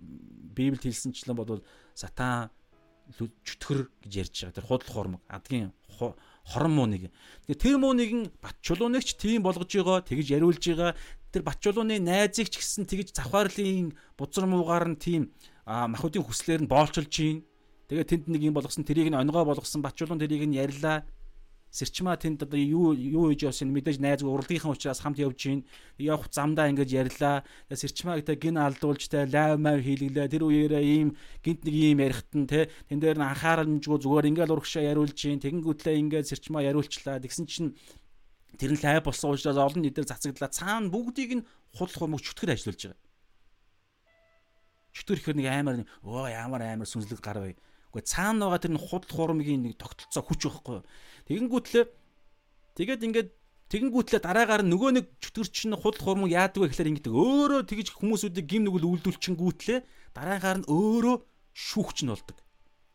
[0.52, 1.64] Библиэд хэлсэнчлэн бол
[1.96, 2.52] сатан
[3.14, 4.56] чөтгөр гэж ярьж байгаа.
[4.56, 5.70] Тэр худал хормог адгийн
[6.46, 7.10] хорон муу нэг.
[7.46, 10.94] Тэгээ тэр муу нэгэн бат чулуунагч тийм болгож байгаа, тэгж яриулж байгаа.
[11.30, 15.34] Тэр бат чулууны найзыг ч гэсэн тэгж завхаарлын бузар муугаар нь тийм
[15.66, 17.42] махуудын хүслээр нь боолчилж гин.
[17.90, 21.06] Тэгээ тэнд нэг юм болгосон тэрийг нь онгоо болгосон бат чулуун тэрийг нь ярьлаа.
[21.70, 25.60] Сэрчмаа тэнд одоо юу юу хийж явсан мэдээж найз урлагийнхаа учраас хамт явж гин
[25.98, 27.44] явах замдаа ингэж ярьлаа.
[27.68, 30.30] Сэрчмаа гэдэг гин алдуулж те лайв мав хийлгэлээ.
[30.30, 34.54] Тэр үеэрээ ийм гинт нэг ийм ярихт нь те тэн дээр нь анхаарамжгүй зүгээр ингээл
[34.56, 37.20] урагшаа яриулж гин тэгэнгүүтлээ ингээд сэрчмаа яриулчлаа.
[37.20, 37.76] Тэгсэн чинь
[38.56, 40.48] тэр нь лайв болсон учраас олон нийтээр цацагдлаа.
[40.48, 43.00] Цаана бүгдийг нь худал хумог чөтгөр ажиллуулж байгаа.
[44.96, 47.54] Чөтгөр ихэр нэг амар өө ямар амар сүнслэг гар бай.
[47.96, 50.84] Гэхдээ цаана байгаа тэр нь худал хуурмгийн нэг тогтолцоо хүч байхгүй?
[51.32, 51.84] Тэгэнгүүтлээ
[52.76, 53.28] тэгээд ингээд
[53.72, 58.44] тэгэнгүүтлээ дараагаар нөгөө нэг чөтгөрч нь худал хурмын яадаг вэ гэхээр ингээд өөрөө тэгж хүмүүсүүдийг
[58.44, 59.78] гим нүгэл үйлдүүлчихэнгүүтлээ
[60.12, 61.16] дараагаар нь өөрөө
[61.56, 62.36] шүүгч нь болдог.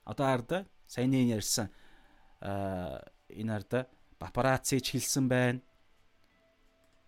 [0.05, 1.73] Одоо арда саяны ярьсан
[2.45, 3.01] аа
[3.33, 3.89] энэ арда
[4.21, 5.65] папараци ч хэлсэн байна.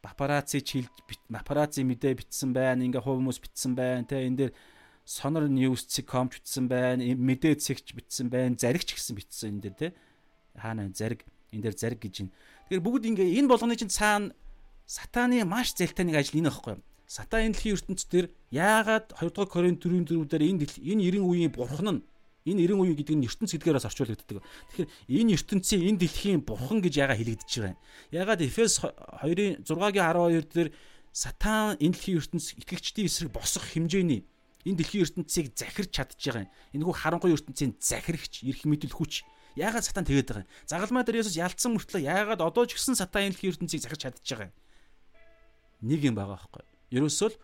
[0.03, 0.91] папарацци чилж
[1.31, 2.83] папарацци мэдээ битсэн байна.
[2.83, 4.03] Ингээ хувь хүмүүс битсэн байна.
[4.03, 4.51] Тэ энэ дээр
[5.05, 7.03] сонор news цэг.com битсэн байна.
[7.03, 8.55] Мэдээ цэгч битсэн байна.
[8.55, 9.87] Заригч гэсэн битсэн энэ дээр тэ.
[10.55, 12.33] Хаана зариг энэ дээр зариг гэж байна.
[12.71, 14.31] Тэгэхээр бүгд ингээ энэ болгоны чинь цаана
[14.87, 16.83] сатаны маш зэлтэй нэг ажил энэ байхгүй юу?
[17.07, 21.51] Сатан энэ дэлхийн ертөнцийн дээр яагаад 2 дугаар Коринт 4-4 дээр энэ энэ 90 үеийн
[21.51, 22.01] бурхан нь
[22.47, 24.39] энэ 90 үеийн гэдэг нь ертөнц гэдгээрээс орчуулагддаг.
[24.39, 24.89] Тэгэхээр
[25.19, 27.79] энэ ертөнцийн энэ дэлхийн бурхан гэж яагаад хэлэгдэж байгаа юм?
[28.11, 30.69] Яагаад Эфес 2-ын 6-гийн 12 дээр
[31.11, 34.25] сатан энэ дэлхийн ертөнц итгэгчдийн эсрэг босох хэмжээний
[34.63, 36.51] энэ дэлхийн ертөнцийг захирч чадж байгаа юм.
[36.75, 39.27] Энэхүү харанхуй ертөнцийн захирагч, эрх мэдэл хүч
[39.59, 40.51] яагаад сатан тэгээд байгаа юм?
[40.65, 44.23] Загалмай дээр Есүс ялцсан мөртлөө яагаад одоо ч гэсэн сатан энэ дэлхийн ертөнцийг захирч чадж
[44.23, 44.55] байгаа юм?
[45.83, 47.37] Нэг юм байгаа байхгүй Ерөөсөө л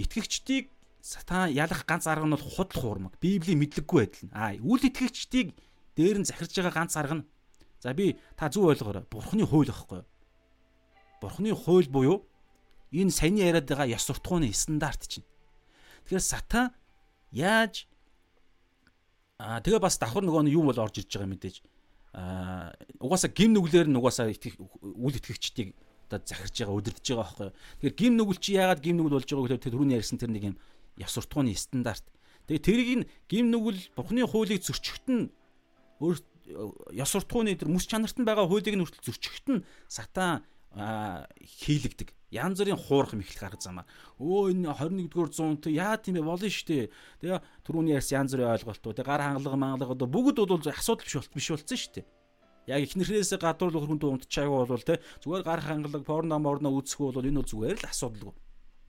[0.00, 0.72] итгэгчдийг
[1.04, 3.12] сатан ялах ганц арга нь бол худал хуурмаг.
[3.20, 4.32] Библийн мэдлэггүй байдал нь.
[4.32, 5.52] Аа, үл итгэгчдийг
[5.92, 7.28] дээр нь захирж байгаа ганц арга нь.
[7.84, 9.04] За би та зөв ойлгоорой.
[9.12, 10.08] Бурхны хууль байхгүй юу?
[11.20, 12.24] Бурхны хууль буюу
[12.96, 15.28] энэ саяны яриад байгаа ёс суртахууны стандарт чинь.
[16.06, 16.70] Тэгэхээр сатан
[17.32, 17.86] яаж
[19.38, 21.56] аа тэгээ бас давхар нөгөө нь юу бол орж иж байгаа мэдээж
[22.14, 25.74] аа угаасаа гим нүглэр нь угаасаа итгэх үл итгэгчдийг
[26.12, 27.50] одоо захирж байгаа өдөрдөж байгаа байхгүй.
[27.80, 30.56] Тэгэхээр гим нүгэл чи яагаад гим нүгэл болж байгааг гэхээр түрүүний ярьсан тэр нэг юм
[31.00, 32.04] яв суртахууны стандарт.
[32.46, 35.32] Тэгээ тэрийг нь гим нүгэл бурхны хуулийг зөрчихөт нь
[36.04, 36.16] өөр
[36.92, 40.44] яв суртахууны тэр мэс чанарт нь байгаа хуулийг нь хүртэл зөрчихөт нь сатан
[40.76, 42.12] хийлэгдэг.
[42.32, 43.84] Янз бүрийн хуурах мэхлэх арга замаа.
[44.16, 46.88] Өө энэ 21-р зуунд яа тийм бэ болно шүү дээ.
[47.20, 51.36] Тэгээ түрүүний ярьсан янз бүрийн ойлголтууд, гар хангалга, мангалга одоо бүгд бол асуудал биш болт
[51.36, 52.06] биш болсон шүү дээ
[52.66, 57.40] яг ихнэрээс гадуур хүнд унтчаагүй бол те зүгээр гар хангалаг порно морно үүсэхгүй бол энэ
[57.42, 58.34] бол зүгээр л асуудалгүй.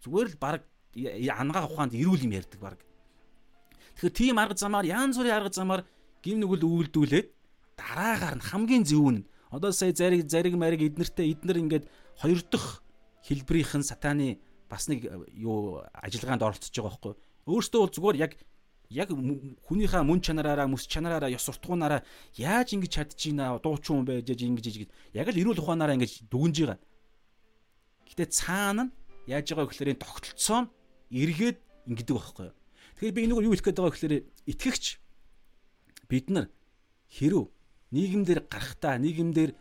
[0.06, 0.62] Зүгээр л баг
[0.93, 2.77] ангаа ухаанд ирүүл юм ярьдаг баг.
[3.97, 5.82] Тэгэхээр тийм арга замаар янз бүрийн арга замаар
[6.21, 7.27] гим нүгэл үйлдүүлээд
[7.77, 11.86] дараагаар нь хамгийн зөв нь одоо сая зариг зариг мариг эднэртэй эднэр ингээд
[12.21, 12.83] хоёр дахь
[13.27, 17.13] хэлбэрийнхэн сатаны бас нэг юу ажиллагаанд оролцож байгаа байхгүй.
[17.47, 18.31] Өөртөө бол зүгээр яг
[18.93, 22.03] яг хүнийхээ мөн чанараараа мэс чанараараа ёс суртахуунаараа
[22.38, 24.75] яаж ингэж чадчихна дуучин хүн байж ингэж ингэж
[25.17, 26.79] яг л эрүүл ухаанаараа ингэж дүгнж байгаа.
[28.07, 28.93] Гэтэ цаана нь
[29.27, 30.71] яаж байгаа гэхээр энэ тогтолцоо нь
[31.09, 31.57] эргээд
[31.89, 32.49] ингэдэг байхгүй.
[32.51, 34.15] Тэгэхээр би энийг юу хэлэх гээд байгаа гэхээр
[34.51, 34.86] итгэгч
[36.09, 36.47] бид нар
[37.09, 37.49] хэрв
[37.93, 39.51] нийгэмдэр гарахтаа нийгэмдэр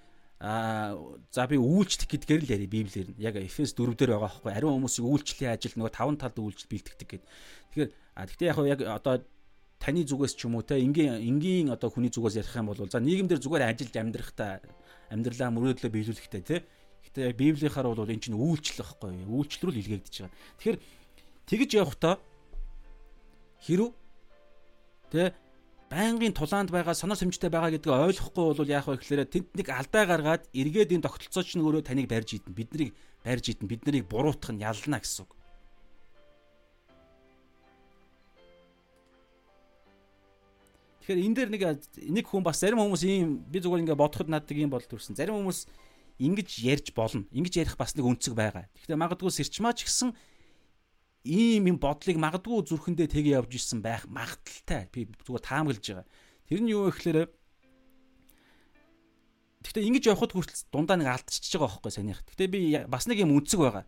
[0.42, 0.98] а
[1.30, 4.82] за би үйлчлэх гэдгээр л яри библиэр нь яг Эфес 4 дээр байгаа байхгүй ариун
[4.82, 7.24] хүмүүсийг үйлчлэлийн ажил нөгөө таван талд үйлчлэл бэлтгэдэг гэд.
[7.70, 9.24] Тэгэхээр А гэхдээ яг яг одоо
[9.80, 13.00] таны зүгээс ч юм уу те энгийн энгийн одоо хүний зүгээс ярих юм бол за
[13.00, 14.60] нийгэмдэр зүгээр ажиллаж амьдрах та
[15.08, 16.56] амьдралаа мөрөөдлөө биелүүлэхтэй те.
[17.08, 19.40] Гэхдээ библийнхаар бол эн чинь үйлчлэл юу?
[19.40, 20.36] Үйлчлэл рүү илгээгдэж байгаа.
[20.60, 20.78] Тэгэхээр
[21.48, 22.14] тэгж явахдаа
[23.64, 23.96] хэрв
[25.08, 25.32] те
[25.92, 30.04] байнгын тулаанд байгаа сонор сэмжтэй байгаа гэдгийг ойлгохгүй бол яах вэ гэхээр тэнд нэг алдаа
[30.08, 34.56] гаргаад эргээд энэ тогтолцоо чинь өөрөө таныг барьж идэн биднийг барьж идэн бид нарыг буруутгах
[34.56, 35.32] нь ялна гэсэн үг.
[41.04, 41.62] Тэгэхээр энэ дээр нэг
[42.08, 45.12] нэг хүн бас зарим хүмүүс ийм би зүгээр ингээ бодоход надад ийм бодол төрсэн.
[45.12, 45.68] Зарим хүмүүс
[46.24, 47.28] ингэж ярьж болно.
[47.36, 48.64] Ингэж ярих бас нэг үнцэг байгаа.
[48.80, 50.16] Гэхдээ магадгүй сэрчмаач гэсэн
[51.24, 54.90] ийм юм бодлыг магадгүй зүрхэндээ тгээ явж ирсэн байх магадaltaй.
[54.90, 56.06] Би зүгээр таамаглаж байгаа.
[56.48, 57.18] Тэр нь юу вэ гэхээр
[59.62, 62.20] Гэхдээ ингэж явхад хүртэл дундаа нэг алдчихж байгаа байхгүй санийх.
[62.26, 63.86] Гэхдээ би бас нэг юм үнцэг байгаа.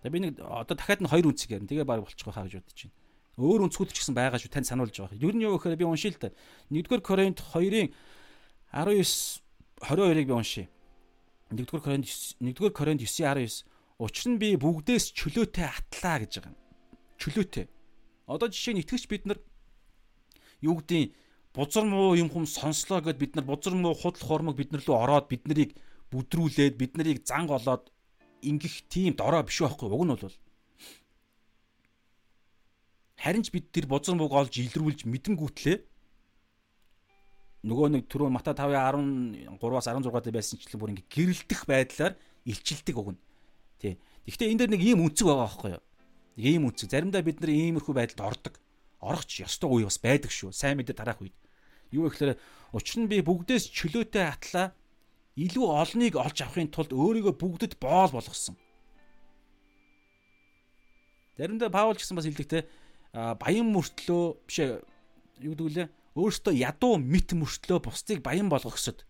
[0.00, 1.68] Тэгээ би нэг одоо дахиад нь хоёр үнцэг ярина.
[1.68, 2.96] Тэгээ баг болчих байхаа гэж бодож байна
[3.38, 5.18] өөр өнцгүүд ч гэсэн байгаа шүү тань сануулж байгаа.
[5.18, 6.30] Юу нь юу гэхээр би уншил та.
[6.70, 7.90] 1-р Коринт 2-ын
[8.70, 9.42] 19
[9.82, 10.70] 22-ыг би уншия.
[11.50, 13.66] 1-р Коринт 1-р Коринт 9-19
[13.98, 16.58] Учир нь би бүгдээс чөлөөтэй атлаа гэж байгаа юм.
[17.20, 17.66] Чөлөөтэй.
[18.26, 19.38] Одоо жишээ нь итгэж бид нар
[20.58, 21.14] юу гэдгийг
[21.54, 24.98] бузар муу юм хүм сонслоо гэд бид нар бузар муу худал хормог бид нар лөө
[24.98, 25.78] ороод бид нарыг
[26.10, 27.94] бүдрүүлээд бид нарыг занг олоод
[28.42, 30.36] ингэх тийм дорой биш байхгүй уг нь бол
[33.24, 35.78] Харин ч бид тэр бузар мууг олж илрүүлж мэдэнгүүтлээ
[37.64, 43.16] нөгөө нэг түрүү Мата 5:13-аас 16 дээр байсанчлан бүр ингээ гэрэлтэх байдлаар илчилдэг өгнө.
[43.84, 44.00] Тий.
[44.24, 45.84] Гэхдээ энэ дээр нэг ийм үнцэг байгаа байхгүй юу?
[46.40, 46.88] Ийм үнцэг.
[46.88, 48.54] Заримдаа бид нар иймэрхүү байдалд ордог.
[49.04, 50.56] Орохч ёстой үе бас байдаг шүү.
[50.56, 51.36] Сайн мэдээ дараах үед.
[51.92, 52.40] Юу гэхээр
[52.72, 54.72] учир нь би бүгдээс чөлөөтэй атлаа
[55.36, 58.56] илүү олныг олж авахын тулд өөрийгөө бүгдэд боол болгосон.
[61.36, 62.60] Заримдаа Паул ч гэсэн бас хэлдэг те
[63.12, 64.58] баян мөртлөө биш
[65.44, 69.04] юу гэдэг лээ өөртөө ядуу мэт мөртлөө бусдыг баян болгохсод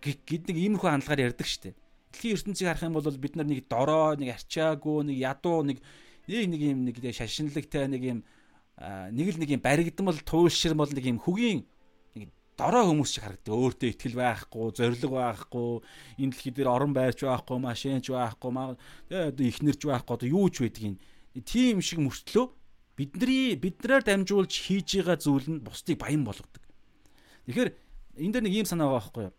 [0.00, 1.76] гэд нэг иймэрхүү хандлагаар ярьдаг штеп.
[2.12, 5.78] Дэлхийн ертөнцийг харах юм бол бид нар нэг дорой, нэг арчаагүй, нэг ядуу, нэг
[6.28, 8.18] нэг юм нэг шашинлагтай нэг юм
[8.78, 11.64] нэг л нэг юм баригдмал туйлширмал нэг юм хөгийн
[12.14, 13.54] нэг дорой хүмүүс шиг харагддаг.
[13.54, 15.68] Өөртөө ихтгэл байхгүй, зориг байхгүй,
[16.20, 18.50] энэ дэлхий дээр орон байрч байхгүй, машинч байхгүй,
[19.08, 21.00] тэгээ ихнэрч байхгүй, одоо юу ч байдгийг.
[21.48, 22.46] Тийм шиг мөртлөө
[22.98, 26.62] бидний биднээр дамжуулж хийж байгаа зүйл нь бусдыг баян болгодог.
[27.46, 27.70] Тэгэхээр
[28.18, 29.37] энэ дээр нэг ийм санаа байгаа байхгүй юу?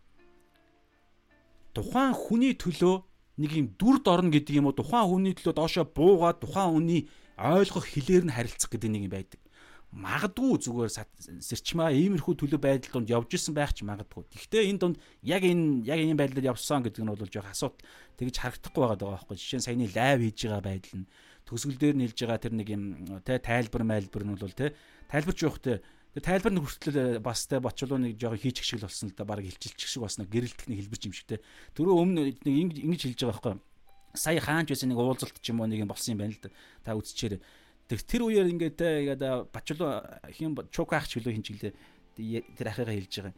[1.74, 2.96] Тухайн хүний төлөө
[3.40, 4.76] нэг юм дүр дорно гэдэг юм уу?
[4.76, 7.00] Тухайн хүний төлөө доошоо буугаад тухайн хүний
[7.38, 9.40] ойлгох хэлээр нь харилцах гэдэг нэг юм байдаг
[9.90, 10.90] магадгүй зүгээр
[11.42, 14.22] сэрчмаа иймэрхүү төлөв байдал донд явж исэн байх ч магадгүй.
[14.30, 17.82] Гэхдээ энэ донд яг энэ яг энэ байдлаар явсан гэдэг нь бол жоох асуудал
[18.14, 19.34] тэгж харагдахгүй байгаа байхгүй.
[19.34, 21.10] Жишээ нь саяны лайв хийж байгаа байдал нь
[21.42, 22.82] төсгөл дээр нь хэлж байгаа тэр нэг юм
[23.26, 24.78] тэ тайлбар майлбар нь бол тэ
[25.10, 25.82] тайлбарч явахтай
[26.14, 29.24] тэр тайлбар нь хүртэл бас тэ бочлоо нэг жоох хийчих шиг л болсон л да
[29.24, 31.42] баг хилчилчих шиг бас нэг гэрэлтэх нэг хэлбэрч юм шиг тэ.
[31.78, 33.56] Түрүү өмнө нэг ингэж хэлж байгаа байхгүй.
[34.18, 36.50] Сая хаанч байсан нэг уулзалт ч юм уу нэг юм болсон юм байна л да.
[36.82, 37.38] Та үзчихээрэй
[37.90, 39.98] Тэр тэр үеэр ингээд те ингээд бачлуу
[40.30, 41.74] хин чукаах ч билүү хин ч гэлээ
[42.54, 43.34] тэр ахыгаа хэлж байгаа.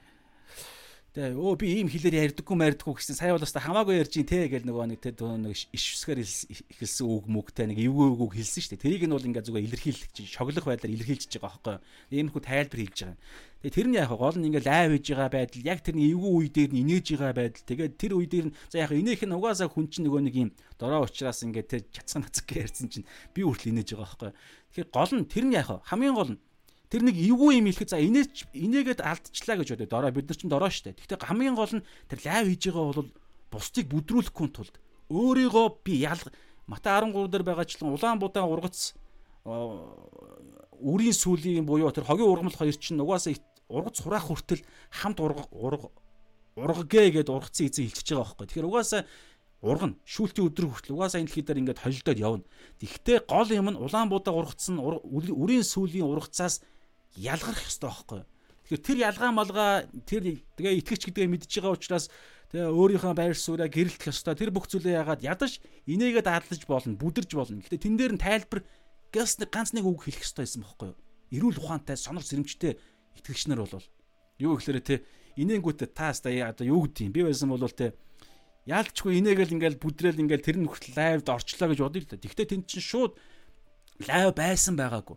[1.12, 4.48] Тэгээ өө би ийм хэлээр ярьдаггүй мэрдаггүй гэсэн сая бол өстой хамаагүй ярьж ин те
[4.48, 8.72] гэл нөгөө нэг те нэг иш үсгээр ихэлсэн үг мүгтэй нэг эвгүй үг хэлсэн шүү
[8.80, 8.84] дээ.
[8.96, 12.16] Тэрийг нь бол ингээд зүгээр илэрхийлэх чинь шоглох байдлаар илэрхийлж байгаа байхгүй.
[12.16, 13.16] Иймэрхүү тайлбар хэлж байгаа.
[13.60, 16.48] Тэгээ тэр нь яг гол нь ингээд лайв хийж байгаа байдал яг тэрний эвгүй үе
[16.48, 17.68] дээр нь инээж байгаа байдал.
[17.68, 20.50] Тэгээд тэр үе дээр нь за яг инээх нь угаасаа хүн чинь нөгөө нэг юм
[20.80, 23.04] дорой уучраас ингээд те чацхан нацг ярьсан чинь
[23.36, 24.32] би хүртэл инээж байгаа байхгүй.
[24.72, 26.40] Тэгэхээр гол нь тэр нь яг хамгийн гол нь
[26.92, 29.88] тэр нэг эвгүй юм хэлэхэд за инээч инээгээд алдчихлаа гэж бодё.
[29.88, 30.92] Дорой бид нар чинь дорой штэ.
[30.92, 33.08] Гэхдээ хамгийн гол нь тэр лайв хийж байгаа бол
[33.48, 34.76] бусдыг бүдрүүлэхгүй тулд
[35.08, 36.28] өөрийгөө би ялга
[36.68, 38.92] Матай 13 дээр байгаачлан Улаанбуудаа ургац
[39.44, 43.34] үрийн сүлийн буюу тэр хогийн ургамал хоёр чинь угаасаа
[43.72, 45.90] ургац хураах хүртэл хамт урга
[46.54, 48.46] ургагээ гэд ургацсан эзэн хэлчихэж байгаа байхгүй.
[48.46, 49.02] Тэгэхээр угаасаа
[49.62, 49.96] ургана.
[50.04, 52.44] Шүүлтийн өдрөг хүртэл угаасаа энэ дэлхий дээр ингээд холилдоод явна.
[52.78, 56.60] Тэгвэл гол юм нь Улаанбуудаа ургацсан үрийн сүлийн ургацаас
[57.16, 58.28] ялгарх ёстой байхгүй юу?
[58.72, 59.70] Тэгэхээр тэр ялгаа малгаа
[60.08, 62.06] тэр тэгээ итгэж гэдгээ мэдж байгаа учраас
[62.48, 64.32] тэгээ өөрийнхөө байр сууриа гэрэлтэх ёстой.
[64.38, 67.60] Тэр бүх зүйлээ яагаад ядаж инээгээд дадлаж болно, бүдэрж болно.
[67.60, 68.64] Гэхдээ тэн дээр нь тайлбар
[69.12, 70.98] ганц нэг ганц нэг үг хэлэх ёстой байсан байхгүй юу?
[71.32, 72.80] Эрүүл ухаантай, сонор сэрэмжтэй
[73.20, 73.84] итгэгч нар бол
[74.40, 75.04] юу гэхээр те
[75.36, 77.12] инээнгүүтээ таас та одоо юу гэдэг юм.
[77.12, 77.92] Би байсан бол те
[78.64, 82.20] яалчгүй инээгээл ингээл бүдрээл ингээл тэр нь хүртэл лайвд орчлоо гэж бодъё л да.
[82.20, 83.12] Тэгвэл тэн чинь шууд
[84.06, 85.16] лайв байсан байгаагүй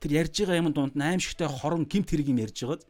[0.00, 2.82] тэр ярьж байгаа юм дунд аимшигтай хорон гимт хэрэг юм ярьж байгаад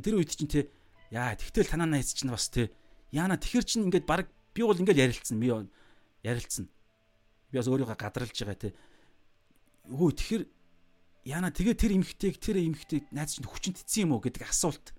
[0.00, 0.72] тэр үед чинь те
[1.12, 2.72] яа тэгтэл танаа найз чинь бас те
[3.12, 5.52] яана тэгэхэр чинь ингээд баг би бол ингээд ярилцсан би
[6.24, 6.66] ярилцсан.
[7.52, 8.74] Би бас өөрийгөө гадралж байгаа те
[9.92, 10.42] өө тэгэхэр
[11.28, 14.96] яана тэгээ тэр эмхтэйг тэр эмхтэйг найз чинь хүчин тцсэн юм уу гэдэг асуулт.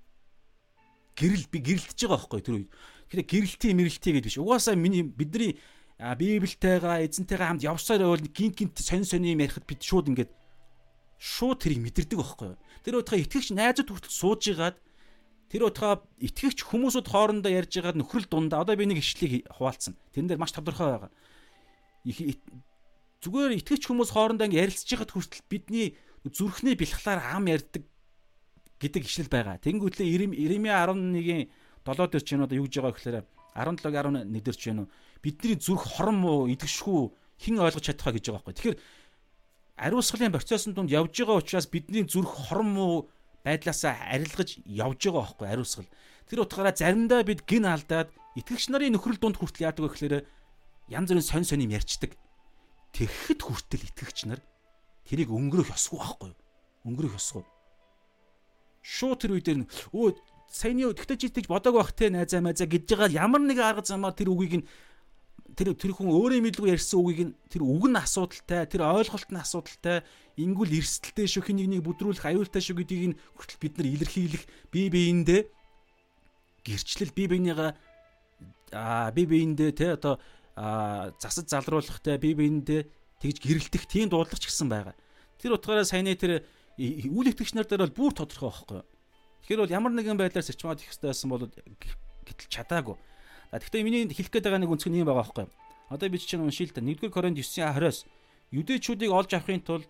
[1.17, 2.69] Гэрэл би гэрэлтэж байгаа байхгүй тэр үед.
[3.09, 4.37] Тэгэхээр гэрэлтийн мэрэлтий гэдэг биш.
[4.37, 5.57] Угаасаа миний бидний
[5.97, 10.31] библитэйгаа эзэнтэйгээ хамт явсаар байвал гинт гинт сонь сонь юм ярихад бид шууд ингээд
[11.19, 12.59] шууд тэрийг мэдэрдэг байхгүй юу.
[12.83, 14.77] Тэр утгаа итгэгч найзууд хүртэл сууж игаад
[15.49, 19.95] тэр утгаа итгэгч хүмүүсүүд хоорондоо ярьж байгаад нөхрөл дундаа одоо би нэг ишлийг хуваалцсан.
[20.13, 21.11] Тэрэн дээр маш тодорхой байгаа.
[23.23, 27.83] Зүгээр итгэгч хүмүүс хоорондоо ингэ ярилцж байгаад хүртэл бидний зүрхний бэлхлаар ам ярьдаг
[28.81, 29.61] гэдэг ишлэл байгаа.
[29.61, 31.49] Тэнгүүтлээ Иремья 11-ийн
[31.85, 33.17] 7 дээр чинь одоо юу гэж байгаа гэхээр
[33.55, 34.89] 17 11 дээр чинь
[35.21, 38.55] бидний зүрх хорон муу идэвшгүй хэн ойлгож чадах вэ гэж байгаа байхгүй.
[38.57, 38.77] Тэгэхээр
[39.75, 43.09] ариусгалын процессын дунд явж байгаа учраас бидний зүрх хорон муу
[43.43, 45.89] байдлаасаа арилгаж явж байгаа байхгүй ариусгал.
[46.29, 48.09] Тэр утгаараа заримдаа бид гин алдаад
[48.39, 50.25] итгэгч нарын нөхрөл дунд хүртэл яадаг гэхээр
[50.89, 52.15] янз бүрийн сонь сонь юм ярьцдаг.
[52.95, 54.41] Тэгэхэд хүртэл итгэгч нар
[55.03, 56.39] тэрийг өнгөрөх ёсгүй байхгүй юу?
[56.87, 57.43] Өнгөрөх ёсгүй.
[58.81, 60.15] Шууд тэр үе дээр өө
[60.49, 64.31] саяны чи тэгж бодог байх те найзаа майзаа гэж байгаа ямар нэг арга замаар тэр
[64.31, 64.67] үгийг нь
[65.55, 69.39] тэр тэр хүн өөрөө мэдлгүй ярьсан үгийг нь тэр үг нь асуудалтай, тэр ойлголт нь
[69.39, 70.03] асуудалтай,
[70.35, 74.43] ингүүл эрсдэлтэй шүү хин нэг нэг бүдрүүлэх аюултай шүү гэдгийг нь хүртэл бид нар илэрхийлэх
[74.67, 75.41] бие биендээ
[76.67, 77.71] гэрчлэл бие биенийгаа
[78.75, 80.19] аа бие биендээ те одоо
[81.23, 82.83] засаж залруулах те бие биендээ
[83.23, 84.95] тэгж гэрэлтэх тийм дуудлага ч гэсэн байгаа.
[85.39, 86.43] Тэр утгаараа саяны тэр
[86.75, 88.81] үйл итгэгч нар дээр бол бүр тодорхой байхгүй.
[89.47, 92.99] Тэгэхээр бол ямар нэгэн байдлаар сэрчмаад их хэрэгтэй байсан бол гэтэл чадаагүй.
[93.51, 95.45] А гэхдээ миний хэлэх гээд байгаа нэг үнцг нь юм байгаа байхгүй.
[95.89, 96.81] Одоо би чинь уншил та.
[96.81, 98.05] 1-р Коринт 9:20-оос
[98.51, 99.89] юдэчүүдийг олж авахын тулд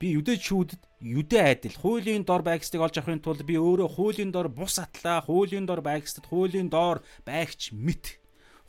[0.00, 4.80] би юдэчүүдэд юдэ айдал хуулийн дор байгстыг олж авахын тулд би өөрөө хуулийн дор бус
[4.80, 8.16] атлаа хуулийн дор байгстад хуулийн дор байгч мэт.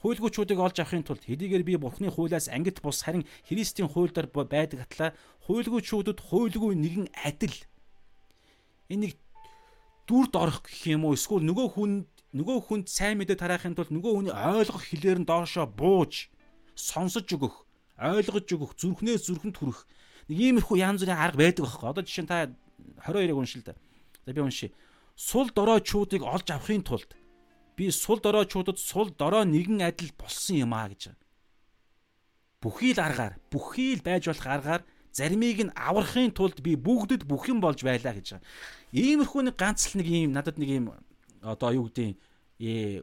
[0.04, 4.84] Хуйлгуучуудыг олж авахын тулд хэдийгээр би бурхны хуулиас ангит бус харин Христийн хууль дор байдаг
[4.84, 5.16] атлаа.
[5.48, 7.56] Хуйлгуучуудад хуйлгүй нэгэн адил
[8.92, 9.16] энийг
[10.08, 11.16] дүрд орох гэх юм уу?
[11.16, 15.68] Эсвэл нөгөө хүнд нөгөө хүнд сайн мэдээ тараахын тулд нөгөө хүний ойлгох хэлээр нь доошоо
[15.68, 16.32] бууж
[16.76, 17.68] сонсож өгөх,
[18.00, 19.84] ойлгож өгөх, зүрхнээс зүрхэнд хүрэх
[20.32, 21.88] нэг иймэрхүү янз бүрийн арга байдаг байхгүй.
[21.92, 22.48] Одоо жишээ нь та
[23.04, 23.76] 22-ыг уншил да.
[24.26, 24.72] За би уншия.
[25.16, 27.12] сул дороочуудыг олж авахын тулд
[27.76, 31.12] би сул дороочуудад сул дорой нэгэн адил болсон юм а гэж.
[32.62, 37.50] Бүхий л аргаар, бүхий л байж болох аргаар заримыг нь аврахын тулд би бүгдэд бүх
[37.52, 38.40] юм болж байлаа гэж.
[38.96, 40.94] Иймэрхүү нэг ганц л нэг юм надад нэг юм
[41.42, 42.18] одоо юу гэдэг
[42.62, 43.02] ээ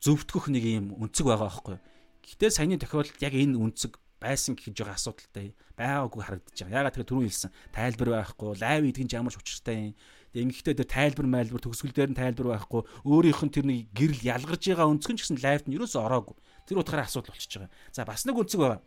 [0.00, 1.76] зөвтгөх нэг юм өнцөг байгаа байхгүй.
[2.24, 6.76] Гэтэ саяны тохиолдолд яг энэ өнцөг байсан гэж байгаа асуудалтай байгаагүй харагдаж байгаа.
[6.80, 9.94] Ягаад тэгэхээр түрүү хэлсэн тайлбар байхгүй, лайв идэх ямар ч учиртай юм.
[10.30, 14.28] Тэгээ ингэхдээ тэр тайлбар майлбар төгсгөл дээр нь тайлбар байхгүй, өөрийнх нь тэр нэг гэрэл
[14.28, 16.36] ялгарж байгаа өнцгөн ч гэсэн лайвд нь ерөөсөө ороогүй.
[16.68, 17.72] Тэр утгаараа асуудал болчихж байгаа.
[17.90, 18.80] За бас нэг өнцөг байгаа.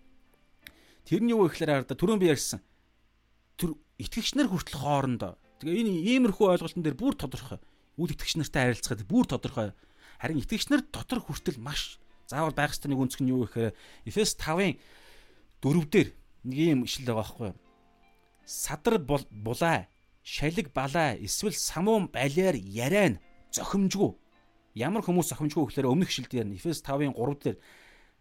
[1.03, 2.63] Тэрний юу гэхээр хараа түрүүн би ярьсан.
[3.59, 5.35] Тэр итгэгч нар хүртэл хоорондоо.
[5.59, 7.59] Тэгээ энэ иймэрхүү ойлголтын дээр бүр тодорхой.
[7.97, 9.73] Үл итгэгч нартай харилцахад бүр тодорхой.
[10.17, 13.73] Харин итгэгч нар дотор хүртэл маш заавал байх ёстой нэг өнцг нь юу гэхээр
[14.09, 14.79] Эфес 5-ын
[15.61, 16.09] 4 дээр
[16.49, 17.57] нэг юм ишлэл байгаа байхгүй юу?
[18.45, 19.87] Садар булаа,
[20.23, 23.19] шалиг балаа, эсвэл самуун балиар яриан
[23.53, 24.17] зохимжгүй.
[24.73, 27.57] Ямар хүмүүс зохимжгүй гэхээр өмнөх ишлэл дээр Эфес 5-ын 3 дээр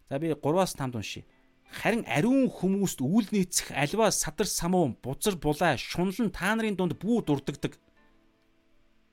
[0.09, 1.25] за би 3-аас 5 уншия.
[1.73, 7.25] Харин ариун хүмүүст үйл нийцэх альва садар самуун, бузар булаа, шунлан та нарын дунд бүү
[7.25, 7.81] дурддагдаг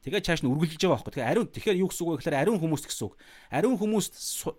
[0.01, 1.13] Тэгээ чааш нь үргэлжилж байгаа байхгүй.
[1.21, 3.15] Тэгээ ариун тэгэхээр юу гэсэн үг вэ гэхээр ариун хүмүүс гэсэн үг.
[3.53, 4.15] Ариун хүмүүст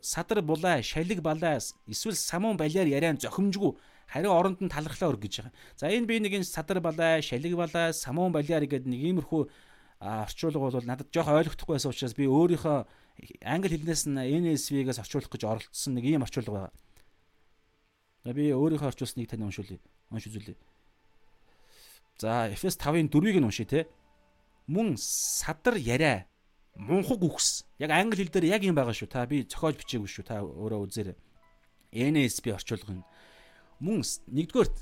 [0.06, 1.58] садар булаа, шалиг балаа,
[1.89, 3.74] эсвэл самуун балиар яриан зохимжгүй
[4.12, 5.54] хариу оронд нь талархлаа өргөж байгаа.
[5.80, 9.42] За энэ би нэг энэ садар балаа, шалиг балаа, самуун балиар гэдэг нэг иймэрхүү
[10.02, 12.86] орчуулга бол надад жоох ойлгохдохгүй байсан учраас би өөрийнхөө
[13.46, 16.74] англи хэлнээс нь NSV-гээс орчуулах гэж оролцсон нэг ийм орчуулга байгаа.
[18.26, 19.80] За би өөрийнхөө орчуулсныг тань уншуулъя.
[20.12, 20.58] Унш үзүүлье.
[22.18, 23.88] За Эфес 5-ын 4-ыг нь уншия те
[24.68, 26.26] мөн садар яриа
[26.76, 27.66] мунхаг үхс.
[27.80, 29.09] Яг англи хэл дээр яг юм байгаа шүү.
[29.09, 30.26] Та би зохиож бичээгүй шүү.
[30.26, 31.18] Та өөрөө үзээрэй.
[31.91, 33.03] NSB орчуулга нь
[33.82, 34.78] мөн нэгдүгээрт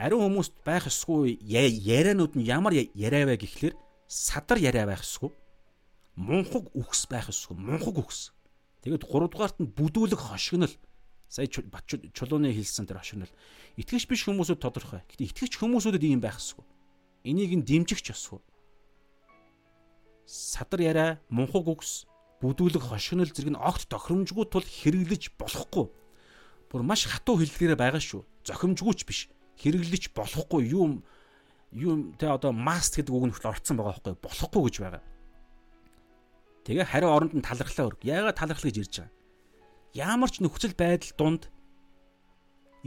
[0.00, 3.74] ариун хүмүүст байх ёсгүй ярианууд нь ямар яриа вэ гэхлээр
[4.08, 5.30] садар яриа байх ёсгүй.
[6.16, 7.56] Мунхаг үхс байх ёсгүй.
[7.56, 8.32] Мунхаг үхс.
[8.82, 10.74] Тэгээд гуравдугаарт нь бүдүүлэг хошигнол.
[11.30, 13.32] Сая чулууны хэлсэн тэр хошигнол.
[13.78, 15.00] Итгэж биш хүмүүсүүд тодорхой.
[15.08, 16.66] Гэтэ итгэж хүмүүсүүдэд ийм байх ёсгүй.
[17.24, 18.42] Энийг нь дэмжигч ёсгүй
[20.32, 22.08] садар яриа, мунхаг үгс,
[22.40, 25.92] бүдүүлэг хошигнол зэрэг нь огт тохиромжгүй тул хэрэглэж болохгүй.
[26.72, 28.24] Бүр маш хатуу хэллэгээрээ байгаа шүү.
[28.48, 29.28] Зохимжгүйч биш.
[29.60, 31.04] Хэрэглэж болохгүй юм
[31.76, 35.04] юм тэ одоо маст гэдэг үг нь хүртэл орцсон байгаа байхгүй болохгүй гэж байгаа.
[36.64, 38.00] Тэгээ хариу оронд нь талархлаа өрг.
[38.00, 39.12] Яагаад талархлаа гэж ирж байгаа?
[39.92, 41.42] Ямар ч нөхцөл байдал дунд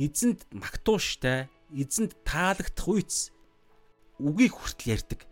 [0.01, 3.29] эзэнд магтууштай, эзэнд таалагдах үйц
[4.17, 5.29] үгийг хүртэл ярьдаг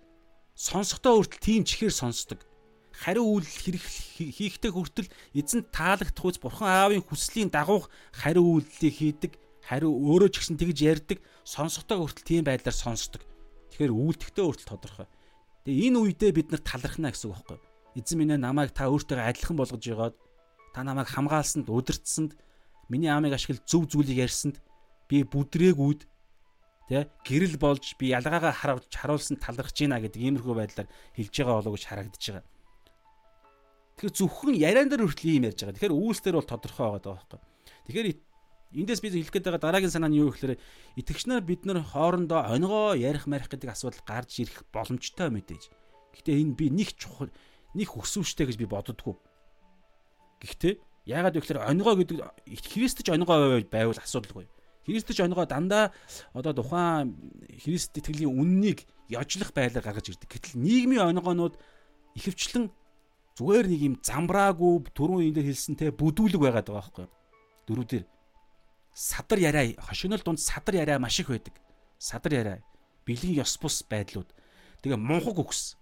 [0.54, 2.40] сонсохдоо хүртэл тийм чихээр сонсдог.
[2.94, 9.32] Хариу үйлдэл хийхдээ хүртэл эзэнт таалагдах үз бурхан аавын хүслийн дагуух хариу үйлдэлийг хийдэг.
[9.66, 11.20] Хариу өөрөө ч гэсэн тэгж ярьдаг.
[11.42, 13.26] Сонсохдоо хүртэл тийм байдлаар сонсдог.
[13.74, 15.08] Тэгэхээр үйлдэхдээ хүртэл тодорхой.
[15.66, 17.66] Тэгээ энэ үедээ бид нар талархна гэсэн үг байхгүй юу?
[17.98, 20.16] Эзэн минь намайг та өөртөө адилхан болгож байгаад
[20.74, 22.38] та намайг хамгаалсанд, удирдсанд,
[22.90, 24.62] миний амийг ашигла зөв зүйлийг ярьсанд
[25.10, 26.06] би бүдрээгүйд
[26.90, 31.74] Тэ гэрэл болж би ялгаагаа харуулж харуулсан талархаж байна гэдэг иймэрхүү байдлаар хэлж байгаа болоо
[31.80, 32.46] гэж харагдаж байгаа.
[33.96, 35.76] Тэгэхээр зөвхөн яриан дээр хүртэл ийм ярьж байгаа.
[35.80, 37.40] Тэгэхээр үйлсдэр бол тодорхой байгаа даа байхгүй.
[37.88, 38.08] Тэгэхээр
[38.74, 40.58] эндээс би хэлэх гээд байгаа дараагийн санаа нь юу гэхээр
[40.98, 45.70] итгэгчнэр бид нар хоорондоо онигоо ярих марих гэдэг асуудал гарч ирэх боломжтой мэдээж.
[46.20, 47.30] Гэхдээ энэ би нэг чухал
[47.78, 49.22] нэг өсвөштэй гэж би боддгоо.
[50.42, 50.74] Гэхдээ
[51.06, 52.18] яагаад вэ гэхээр онигоо гэдэг
[52.74, 54.50] Христч онигоо байвал асуудалгүй.
[54.84, 55.96] Христч онгоо дандаа
[56.34, 57.16] одоо тухайн
[57.64, 60.28] Христ итгэлийн үннийг ёжлох байдлаар гаргаж ирдэг.
[60.28, 61.56] Гэтэл нийгмийн онгоонууд
[62.20, 62.68] ихэвчлэн
[63.40, 67.14] зүгээр нэг юм замбраагүй түрүүн энэ дээр хэлсэнтэй бүдүүлэг байгаад байгаа байхгүй юу?
[67.68, 68.06] Дөрөв дээр
[68.94, 71.56] садар яриа хошигнол дунд садар яриа маш их байдаг.
[71.98, 72.58] Садар яриа
[73.08, 74.30] бэлгийн ёс бус байдлууд.
[74.84, 75.80] Тэгээ мунхаг үгс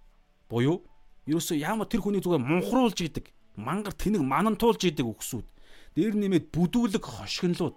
[0.48, 0.86] буюу
[1.26, 3.34] ерөөсөө яамаа тэр хүний зүгээр мунхруулж идэг.
[3.58, 5.46] Мангар тэнэг манантуулж идэг үгсүүд.
[5.92, 7.76] Дээр нэмээд бүдүүлэг хошигнолууд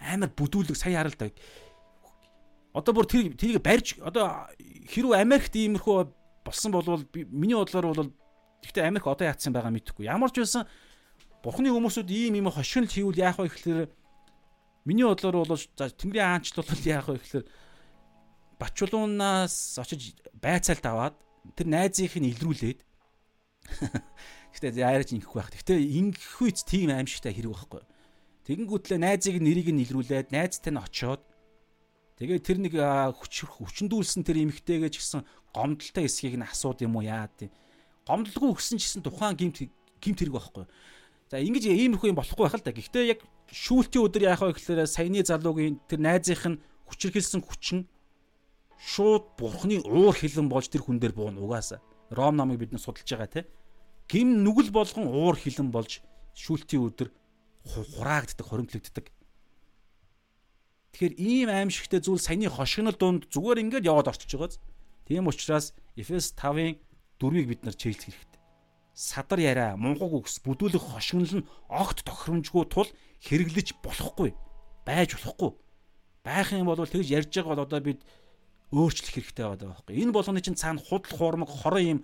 [0.00, 1.30] амар бүдүүлэг сая харал та.
[2.76, 4.48] Одоо бүр тэр тэрийг барьж одоо
[4.92, 5.96] хэрүү Америкт иймэрхүү
[6.44, 8.12] болсон болвол миний бодлоор бол
[8.62, 10.06] гэхдээ Америк одоо яатсан байгаа мэдэхгүй.
[10.06, 10.68] Ямар ч байсан
[11.40, 13.88] бурхны хүмүүсүүд ийм ийм хошигнол хийвэл яах вэ гэхээр
[14.84, 17.46] миний бодлоор бол за Тэнгэрийн аанчд бол яах вэ гэхээр
[18.56, 21.16] Бачулуунаас очиж байцаалт аваад
[21.56, 22.80] тэр найзыг нь илрүүлээд
[24.56, 25.52] Гэтэ яарч ингэхгүй байх.
[25.52, 27.82] Гэтэ ингэх үйц тийм аимшигтай хэрэг байхгүй.
[28.46, 31.18] Тэгэнгүүтлээ найзыг нэрийг нь илрүүлээд найзтай нь очиод
[32.22, 37.02] тэгээ тэр нэг хүч хүчндүүлсэн тэр эмэгтэйгээ ч гэсэн гомдолтой эсхийг нь асууд юм уу
[37.02, 37.50] яа гэдэг.
[38.06, 39.66] Гомдлгүй өгсөн ч гэсэн тухайн гимт
[39.98, 40.64] гимт хэрэг байхгүй.
[41.26, 42.70] За ингэж иймэрхүү юм болохгүй байх л да.
[42.70, 43.20] Гэхдээ яг
[43.50, 47.90] шүүлтийн өдөр яах вэ гэхээр саяны залуугийн тэр найзынх нь хүчрхэлсэн хүчин
[48.78, 51.82] шууд бурхны уур хилэн болж тэр хүн дээр бууна угаасаа.
[52.14, 53.50] Ром намыг бид нар судалж байгаа те.
[54.06, 55.98] Гим нүгэл болгон уур хилэн болж
[56.38, 57.10] шүүлтийн өдөр
[57.66, 59.06] хураагддаг, хоримтлагддаг.
[60.96, 64.56] Тэгэхээр ийм аимшигтэй зүйл саяны хошигнол дунд зүгээр ингээд яваад орчиж байгааз.
[65.04, 66.80] Тийм учраас Эфес 5-ын
[67.20, 68.40] 4-ыг бид нар чийлэх хэрэгтэй.
[68.96, 72.88] Садар яриа, мунгаг үгс, бүдүүлэх хошигнол нь огт тохиромжгүй тул
[73.20, 74.32] хэрэглэж болохгүй,
[74.88, 75.52] байж болохгүй.
[76.24, 78.00] Байх юм бол тэгж ярьж байгаа бол одоо бид
[78.72, 80.00] өөрчлөх хэрэгтэй байгаа байхгүй.
[80.00, 82.00] Энэ болгоны чинь цаана худал хуурмаг хорон юм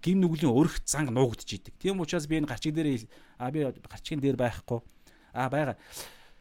[0.00, 1.74] гим нүглийн өрх занг нуугдж идэг.
[1.82, 3.04] Тийм учраас би энэ гарчиг дээр
[3.38, 4.80] а би гарчгийн дээр байхгүй.
[5.36, 5.76] А байгаа.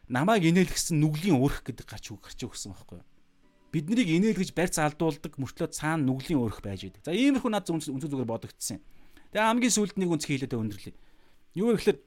[0.08, 3.04] Намайг инээлгсэн нүглийн өрх гэдэг гарч гарч өгсөн байхгүй.
[3.76, 7.04] Биднийг инээлгэж барьц алдуулдаг мөртлөө цаана нүглийн өрх байж идэг.
[7.04, 8.80] За иймэрхүү над үнс зүгээр бодогдсон.
[9.36, 10.96] Тэгээ хамгийн сүүлд нэг үнцгий хэлээд өндөрлөе.
[11.60, 12.00] Юу гэхээр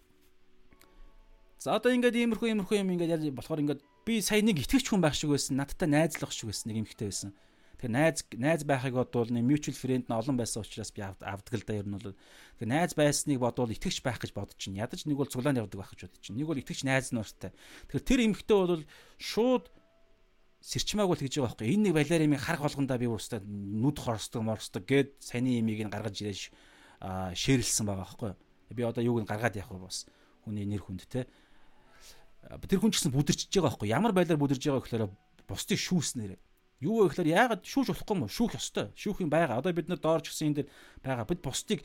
[1.59, 5.19] За одоо ингээд иймэрхүү иймэрхүү юм ингээд болохоор ингээд би сая нэг итгэвч хүн байх
[5.19, 5.59] шиг байсан.
[5.59, 6.71] Надтай найзлах шиг байсан.
[6.71, 7.35] Нэг эмхтэй байсан.
[7.79, 11.63] Тэгэхээр найз найз байхыг бодвол нэг mutual friend нь олон байсан учраас би авдаг л
[11.63, 12.11] да ер нь бол.
[12.59, 14.83] Тэгэхээр найз байсныг бодвол итгэвч байх гэж бодож чинь.
[14.83, 16.43] Ядаж нэг бол цуглаан явдаг байх гэж бодож чинь.
[16.43, 17.55] Нэг бол итгэвч найз нь уртай.
[17.87, 18.83] Тэгэхээр тэр эмхтэй бол
[19.23, 19.71] шууд
[20.59, 21.71] сэрчмааг бол тэгж байгаа байхгүй.
[21.71, 26.19] Энэ нэг юм харах болгондоо би уустаа нүд хорсдог морсдог гэд саяны имийг нь гаргаж
[26.19, 26.51] ирээж
[26.99, 28.33] шээрэлсэн байгаа байхгүй.
[28.75, 30.11] Би одоо юуг нь гаргаад явах вэ бас.
[30.43, 31.31] Хүний нэр хүнд те.
[32.43, 33.87] Тэр хүн ч гэсэн бүдэрчж байгаа байхгүй.
[33.87, 35.07] Ямар байлаар бүдэрж байгаа гэхээр
[35.47, 36.35] бусдыг шүүснээр
[36.79, 38.95] Юу вэ гэхээр яагаад шүүж болохгүй юм шүүх ёстой.
[38.95, 39.59] Шүүх юм байгаа.
[39.59, 40.69] Одоо бид нар доорч гисэн энэ дэр
[41.03, 41.27] байгаа.
[41.27, 41.83] Бид бусдыг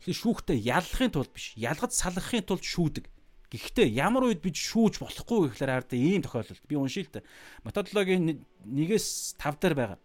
[0.00, 3.04] шүүхтэй ялахын тулд биш, ялгаж салгахын тулд шүүдэг.
[3.52, 7.26] Гэхдээ ямар үед бид шүүж болохгүй гэхээр ард ийм тохиолдолд би уншия л та.
[7.62, 9.98] Методологийн 1-ээс 5 дээр байгаа.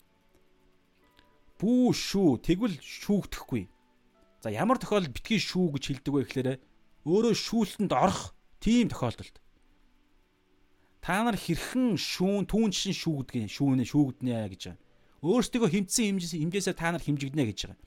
[1.57, 3.65] Бүү шүү, тэгвэл шүүгдэхгүй.
[4.45, 6.49] За ямар тохиолдолд битгий шүү гэж хэлдэг вэ гэхээр
[7.05, 9.40] өөрөө шүүлтэнд орох тийм тохиолдолд
[11.00, 14.82] та нар хэрхэн шүүн түүнчин шүүгдгийг шүүнэ шүүгднэ гэж байгаа.
[15.22, 17.78] Өөрсдөө хэмтсэн хэмжээс хэмжээсээ та нар хэмжигднэ гэж байгаа.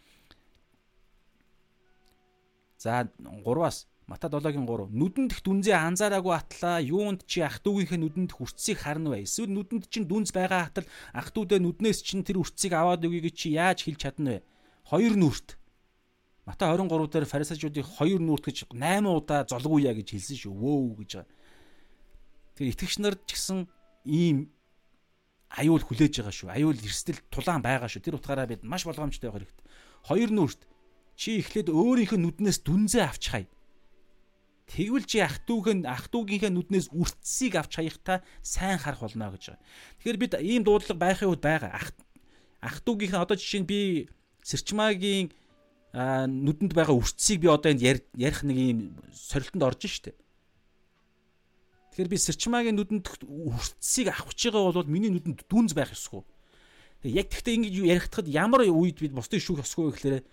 [2.80, 4.90] За 3-аас Мата 7-гийн 3.
[4.90, 9.22] Нүдэнд их дүнзээ анзаараагүй атлаа юунд чи ах トゥ угийнхээ нүдэнд хүрцгийг харна вэ?
[9.22, 13.30] Эсвэл нүдэнд чинь дүнз байгаа атал ах トゥ удаа нүднээс чинь тэр үрцгийг аваад өгье
[13.30, 14.46] гэж чи яаж хэлж чадна вэ?
[14.90, 15.62] Хоёр нүрт.
[16.42, 20.58] Мата 23 дээр фарисеучуудыг хоёр нүрт гэж 8 удаа золгууя гэж хэлсэн шүү.
[20.58, 21.30] Вөө гэж байгаа.
[22.56, 23.60] Тэгэхээр итгэгч нар ч гэсэн
[24.06, 24.52] ийм
[25.50, 26.50] аюул хүлээж байгаа шүү.
[26.54, 28.06] Аюул эрсдэл тулаан байгаа шүү.
[28.06, 29.66] Тэр утгаараа бид маш болгоомжтой байх хэрэгтэй.
[30.06, 30.62] Хоёр нүрт
[31.18, 33.46] чи эхлээд өөрийнхөө нүднээс дүнзээ авч хай.
[34.70, 39.34] Тэгвэл чи ах トゥ угийн ах トゥ угийнхээ нүднээс үрцсийг авч хаяхтаа сайн харах болно
[39.34, 39.62] гэж байгаа.
[39.98, 41.74] Тэгэхээр бид ийм дуудлага байхын үед байгаа.
[41.74, 41.90] Ах
[42.62, 43.80] ах トゥ угийнхээ одоо жишээ нь би
[44.46, 45.34] Сэрчмагийн
[45.92, 50.14] нүдэнд байгаа үрцсийг би одоо энд ярих нэг ийм сорилтонд орж штэ.
[51.95, 56.27] Тэгэхээр би сэрчмаагийн нүдэнд хүртсийг авах байгаа бол миний нүдэнд дүнз байх ёсгүй.
[57.07, 60.27] Тэгээ яг тэгтээ ингэж яригдахад ямар үед бид бусдыг шүүх ёсгүй гэхээр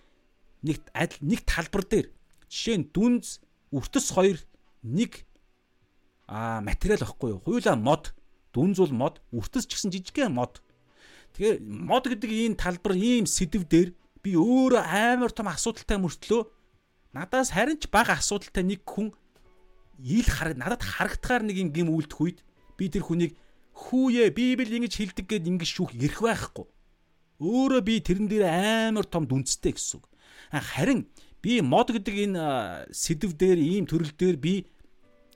[0.65, 2.07] нэг адил нэг талбар дээр
[2.49, 3.45] жишээ нь дүнз
[3.77, 4.41] үртэс хоёр
[4.81, 5.21] нэг
[6.25, 7.45] а материал байхгүй юу?
[7.45, 8.17] Хуйлаа мод,
[8.57, 10.65] дүнз бол мод, үртэс ч гэсэн жижигхэн мод.
[11.37, 13.93] Тэгэхээр мод гэдэг энэ талбар ийм сэдв дээр
[14.25, 16.41] би өөрөө амар том асуудалтай мөртлөө
[17.13, 19.13] надаас харин ч бага асуудалтай нэг хүн
[20.01, 22.39] ил хараг надад харагдахаар нэг юм гим үлдэх үед
[22.77, 23.37] би тэр хүнийг
[23.77, 26.65] хүүе библ ингэж хэлдэг гэд ингэж шүүх эрх байхгүй.
[27.41, 30.05] Өөрөө би тэрэн дээр амар том дүнцтэй гэсэн үг.
[30.51, 31.05] Харин
[31.41, 32.43] би мод гэдэг энэ
[32.93, 34.53] сэдв дээр ийм төрөл дээр би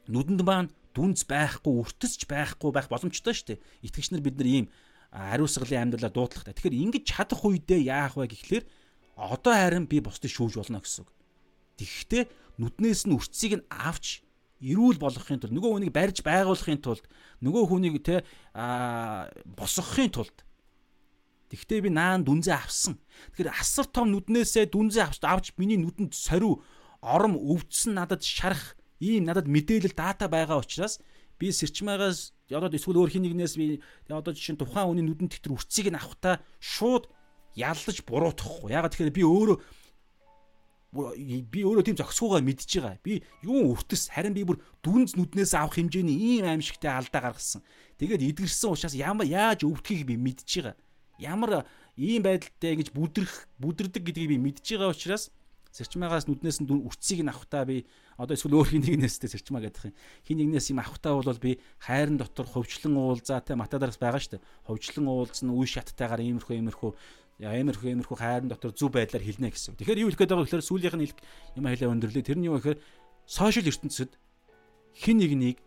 [0.10, 3.64] нүдэнд маань дүнц байхгүй, үртэсч байхгүй байх боломжтой шүү дээ.
[3.90, 4.66] Итгэгч нар бид нар ийм
[5.12, 6.46] ариусгалын амьдралаа дуудлах.
[6.46, 8.66] Тэгэхээр ингэж чадах үедээ яах вэ гэхлээр
[9.16, 11.12] одоо харин би бусдыг шүүж болно гэсэн үг.
[11.80, 12.24] Тэгэхдээ
[12.60, 14.25] нүднээс нь үрцгийг нь авч
[14.66, 17.06] эрүүл болгохын тулд нөгөө хүнийг барьж байгуулахын тулд
[17.46, 18.26] нөгөө хүнийг те
[18.58, 20.46] а босгохын тулд
[21.46, 22.98] Тэгвэл би наан дүнзээ авсан.
[23.38, 26.66] Тэгэхээр асар том нүднээсээ дүнзээ авч авч миний нүдэнд сорив
[27.06, 30.98] ором өвдсөн надад шарах ийм надад мэдээлэл дата байгаа учраас
[31.38, 35.54] би сэрчмаагаас одоо эсвэл өөр хин нэгнээс би одоо жишээ нь тухайн хүний нүдэнд тэр
[35.54, 37.06] үрцгийг нь авахта шууд
[37.54, 38.74] яллаж буруутгахгүй.
[38.74, 39.58] Ягаад тэгэхээр би өөрөө
[40.96, 42.98] би өөрөө тийм зохисгоогаа мэдж байгаа.
[43.04, 47.62] Би юу өртөс харин би бүр дүнз нүднээс авах хэмжээний ийм аимшигтай алдаа гаргасан.
[48.00, 50.76] Тэгээд эдгэрсэн учраас ямар яаж өвдөхийг би мэдж байгаа.
[51.20, 51.68] Ямар
[52.00, 55.32] ийм байдалтай ингэж бүдрэх бүдэрдэг гэдгийг би мэдж байгаа учраас
[55.76, 57.84] сэрчмаагаас нүднээс нь үрцгийг нь авахтаа би
[58.16, 59.96] одоо эсвэл өөр хин нэгнээстэй сэрчмаа гэдэг юм.
[60.24, 64.46] Хин нэгнээс юм авахтаа бол би хайрын дотор хөвчлэн уулзаа те матадарс байгаа шүү дээ.
[64.72, 66.92] Хөвчлэн уулзна үе шаттайгаар иймэрхүү иймэрхүү
[67.40, 69.76] Ямархуу ямархуу хайрын дотор зөв байдлаар хэлнэ гэсэн.
[69.76, 71.12] Тэгэхээр юу хэлэх гээд байгаа гэхээр сүүлийнх нь
[71.60, 72.24] юм хэлээ өндөрлөө.
[72.24, 72.80] Тэр нь юу гэхээр
[73.28, 74.12] сошиал ертөнцид
[74.96, 75.58] хин нэг нэг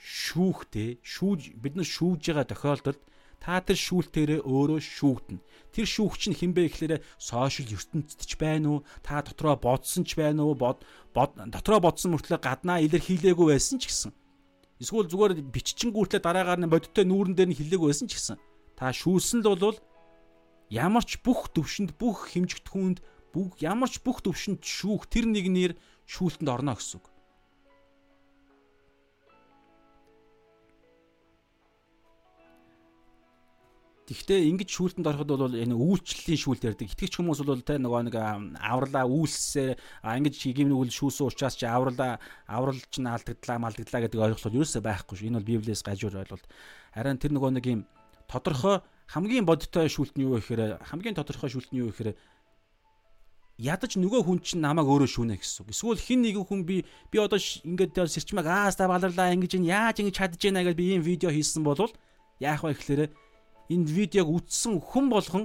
[0.00, 3.00] шүүхтэй, шүүж бид нар шүүж байгаа тохиолдолд
[3.46, 5.44] Та тэр шүүлтээрээ өөрөө шүүгдэнэ.
[5.70, 8.84] Тэр шүүгч нь хинбэ гэхээр сошиал ертөнцид ч байна уу?
[9.04, 10.56] Та дотроо бодсон ч байна уу?
[10.56, 10.82] Бод
[11.14, 14.10] дотроо бодсон мөртлөө гаднаа илэрхийлээгүй байсан ч гэсэн.
[14.80, 18.36] Эсвэл зүгээр биччихэнгүүтлээ дараагаар нь бодиттой нүүрэн дээр нь хилээг байсан ч гэсэн.
[18.74, 19.78] Та шүүлсэн л бол
[20.70, 22.98] ямар ч бүх төвшөнд бүх хэмжигдэхүүнд
[23.30, 25.72] бүх ямар ч бүх төвшөнд шүүх тэр нэгнээр
[26.08, 27.06] шүүлтэнд орно гэсэн үг.
[34.06, 36.94] Гэхдээ ингэж шүүлтэнд ороход бол энэ үйлчлэлийн шүүлт ярьдаг.
[36.94, 38.14] Итгэж хүмүүс бол те нөгөө нэг
[38.62, 39.74] авралаа үйлсээ
[40.06, 44.82] ингэж хийгим нүгэл шүүсэн учраас чи авралаа аврал ч наалдагдлаа малдагдлаа гэдэг ойлголт бол ерөөсөө
[44.86, 45.26] байхгүй шүү.
[45.26, 46.46] Энэ бол Библиэс гажуур ойлголт.
[46.94, 47.82] Харин тэр нөгөө нэг юм
[48.30, 52.18] тодорхой хамгийн бодиттой шүүлт нь юу гэхээр хамгийн тодорхой шүүлт нь юу гэхээр
[53.56, 55.70] ядаж нөгөө хүн чинь намайг өөрөө шүүнэ гэсэн.
[55.72, 60.40] Эсвэл хин нэгэн хүн би би одоо ингээд сэрчмэг ааста баларлаа ингэж яаж ингэж чадж
[60.44, 61.80] яана гэж би ийм видео хийсэн бол
[62.36, 63.02] яах вэ гэхээр
[63.72, 65.44] энэ видеог үзсэн хүн болгон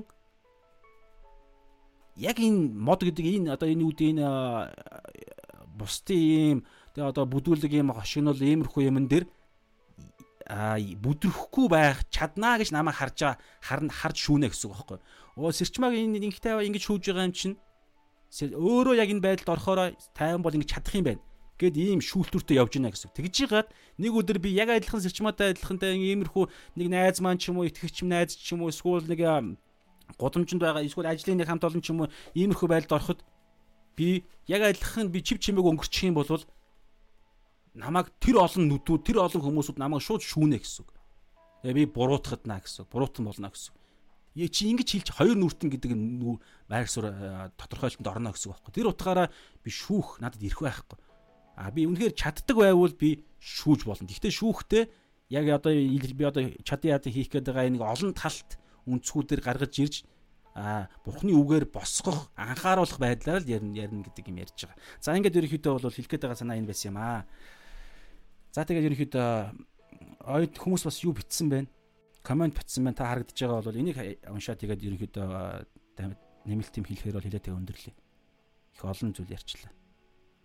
[2.19, 4.25] яг энэ мод гэдэг энэ одоо энэ үүд энэ
[5.79, 6.59] бусдын ийм
[6.93, 9.25] тэгээ одоо бүдүүлэг ийм хошигнол иймэрхүү юмн дээр
[10.51, 14.99] бүдрэхгүй байх чаднаа гэж намайг харж харна харж шүүнэ гэсэн үг байхгүй.
[15.39, 17.55] Оо сэрчмаг энэ ингэхтэй ингэж шүүж байгаа юм чинь
[18.35, 21.23] өөрөө яг энэ байдалд орохороо тайван бол ингэж чадах юм байна
[21.55, 23.13] гэд ийм шүүлтүүртэй явж гинэ гэсэн.
[23.15, 23.69] Тэгж жигаад
[24.01, 28.01] нэг өдөр би яг адилхан сэрчмаатай адилхантай иймэрхүү нэг найз маань ч юм уу итгэгч
[28.09, 29.21] найз ч юм уу эсвэл нэг
[30.17, 33.19] гудамжинд байгаа эсвэл ажлын нэг хамт олон ч юм уу иймэрхүү байдалд ороход
[33.93, 36.27] би яг адилхан би чив чимээг өнгөрчих юм бол
[37.73, 40.91] намайг тэр олон нүдүүд тэр олон хүмүүсүүд намайг шууд шүүнэ гэсэн үг.
[41.63, 42.89] Тэгээ би буруутахад наа гэсэн.
[42.91, 43.73] Буруутан болно гэсэн.
[44.35, 45.91] Яа чи ингэж хэлж хоёр нүртэн гэдэг
[46.67, 47.11] байр суурь
[47.59, 48.73] тодорхойлолтод орно гэсэн үг байхгүй.
[48.75, 49.27] Тэр утгаараа
[49.63, 50.99] би шүүх надад ирэх байхгүй.
[51.59, 54.07] А би үнэхээр чаддаг байвал би шүүж болно.
[54.07, 54.83] Гэхдээ шүүхтэй
[55.31, 58.55] яг одоо би одоо чадын яд хийх гээд байгаа нэг олон талт
[58.87, 59.95] үнцгүүдээр гаргаж ирж
[60.55, 64.79] а бурхны үгээр босгох анхааруулах байдлаар л ярина ярина гэдэг юм ярьж байгаа.
[64.99, 67.23] За ингээд ерөнхийдөө бол хэлэх гээд байгаа санаа энэ байсан юм аа.
[68.51, 69.27] За тэгээд ерөнхийдөө
[70.27, 71.59] ойд хүмүүс бас юу битсэн бэ?
[72.19, 72.99] Комент битсэн байна.
[72.99, 73.97] Та харагдаж байгаа бол энийг
[74.27, 75.27] уншаад тэгээд ерөнхийдөө
[76.45, 77.95] нэмэлт юм хэлэхээр бол хилээтэй өндөрлөө.
[78.75, 79.71] Их олон зүйл ярьчлаа.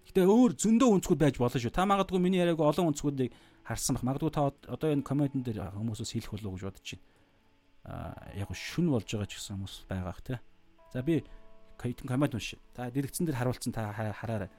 [0.06, 1.74] Гэтэ өөр зөндөө өнцгүүд байж болно шүү.
[1.74, 3.34] Та магадгүй миний яриаг олон өнцгүүдийг
[3.66, 4.06] харсан бах.
[4.06, 7.06] Магадгүй та одоо энэ комментэн дээр хүмүүсээс хэлэх болов уу гэж бодож байна.
[7.90, 10.38] Аа яг шүн болж байгаа ч гэсэн хүмүүс байгаах те.
[10.94, 11.26] За би
[12.06, 12.62] коммент уншия.
[12.70, 14.50] Та дэрэгцэн дээр харуулсан та хараарай.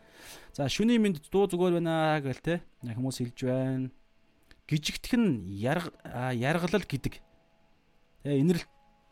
[0.54, 2.62] За шүний минь дуу зүгээр байна гэл те.
[2.82, 3.90] Хүмүүс хэлж байна.
[4.68, 7.22] Гижигдэх нь яргалал гэдэг.
[8.24, 8.72] Тэгээ инэрэлт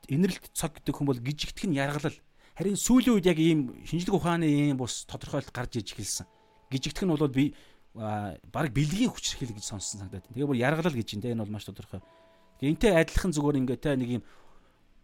[0.09, 2.17] инэрэлт цог гэдэг хүн бол гижигдэх нь яргалал
[2.55, 6.23] Харин сүүлийн үед яг ийм шинжлэх ухааны ийм бус тодорхойлолт гарч иж эхэлсэн.
[6.71, 7.51] Гижигдэх нь бол би
[7.91, 10.31] баг бэлгийн хүч хэрхэл гэж сонссон санагдаад.
[10.31, 11.99] Тэгээ бүр яргалал гэж энэ бол маш тодорхой.
[12.63, 14.23] Энтэй адилхан зүгээр ингээ те нэг юм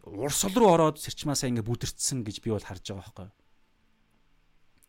[0.08, 3.28] урсгал руу ороод сэрчмаасаа ингээ бүдэрчсэн гэж би бол харж байгаа байхгүй.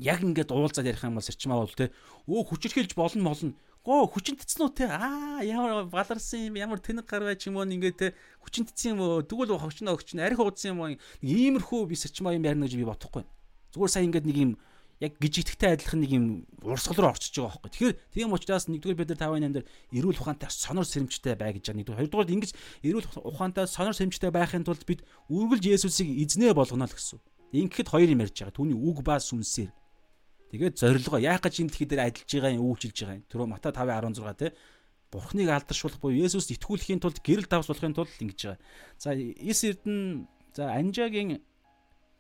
[0.03, 1.95] Яг ингээд уулзаад ярих юм бол сэрчмаа бол те
[2.27, 7.03] өө хүчрхийлж болно молно Гоо хүчин татсан уу те аа ямар баларсан юм ямар тэнэг
[7.03, 8.07] гарвай ч юм уу ингээд те
[8.39, 12.47] хүчин татсан юм уу тэгвэл хогчноо хогчноо арх уудсан юм уу иймэрхүү би сэрчмаа юм
[12.47, 13.27] ярина гэж би бодохгүй.
[13.75, 14.51] Зүгээр сайн ингээд нэг юм
[15.03, 16.25] яг гжигдэхтэй адилхан нэг юм
[16.63, 17.71] урсгал руу орчиж байгаа байхгүй.
[17.75, 21.79] Тэгэхээр тийм учраас нэгдүгээр бид нар тавын амдэр эрүүл ухаантай сонор сэрэмжтэй бай гэж байгаа.
[21.83, 22.51] Нэгдүгээр хоёрдугаар ингэж
[22.87, 27.19] эрүүл ухаантай сонор сэрэмжтэй байхын тулд бид үргэлж Есүсийг эзнээ болгоно л гэсэн.
[27.51, 28.55] Ингэхэд хоёр юм ярьж байгаа.
[28.55, 29.75] Түүний үг ба сүнсээр
[30.53, 33.25] Тэгээд зорилгоо яах гэж энэ дэлхий дээр ажиллаж байгаа юм үйлчилж байгаа юм.
[33.25, 34.53] Түрүү Мата 5:16 те
[35.09, 38.61] Бурхныг алдаршуулах буюу Есүст итгүүлэхийн тулд гэрэл давсуулахын тулд ингэж байгаа.
[39.01, 41.41] За Ис Эрдэнэ за Анжагийн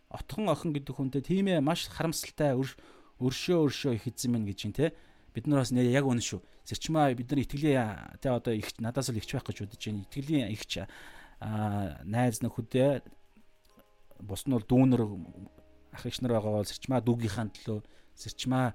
[0.09, 4.73] отхон охин гэдэг хүнтэй тийм ээ маш харамсалтай өршөө өршөө их эзэн мэн гэж юм
[4.73, 4.97] те
[5.29, 6.41] бид нар бас нэ яг үнэ шүү.
[6.65, 10.05] Сэрчмаа бид нар итгэлийн те одоо их надаас л ихч байх гэж бодож байна.
[10.09, 10.81] Итгэлийн ихч
[11.37, 13.01] а найз нөхөдөө
[14.25, 15.01] бус нь бол дүүнер
[15.93, 17.81] ах ич нар байгаа бол сэрчмаа дүүгийнхаа төлөө
[18.17, 18.73] сэрчмаа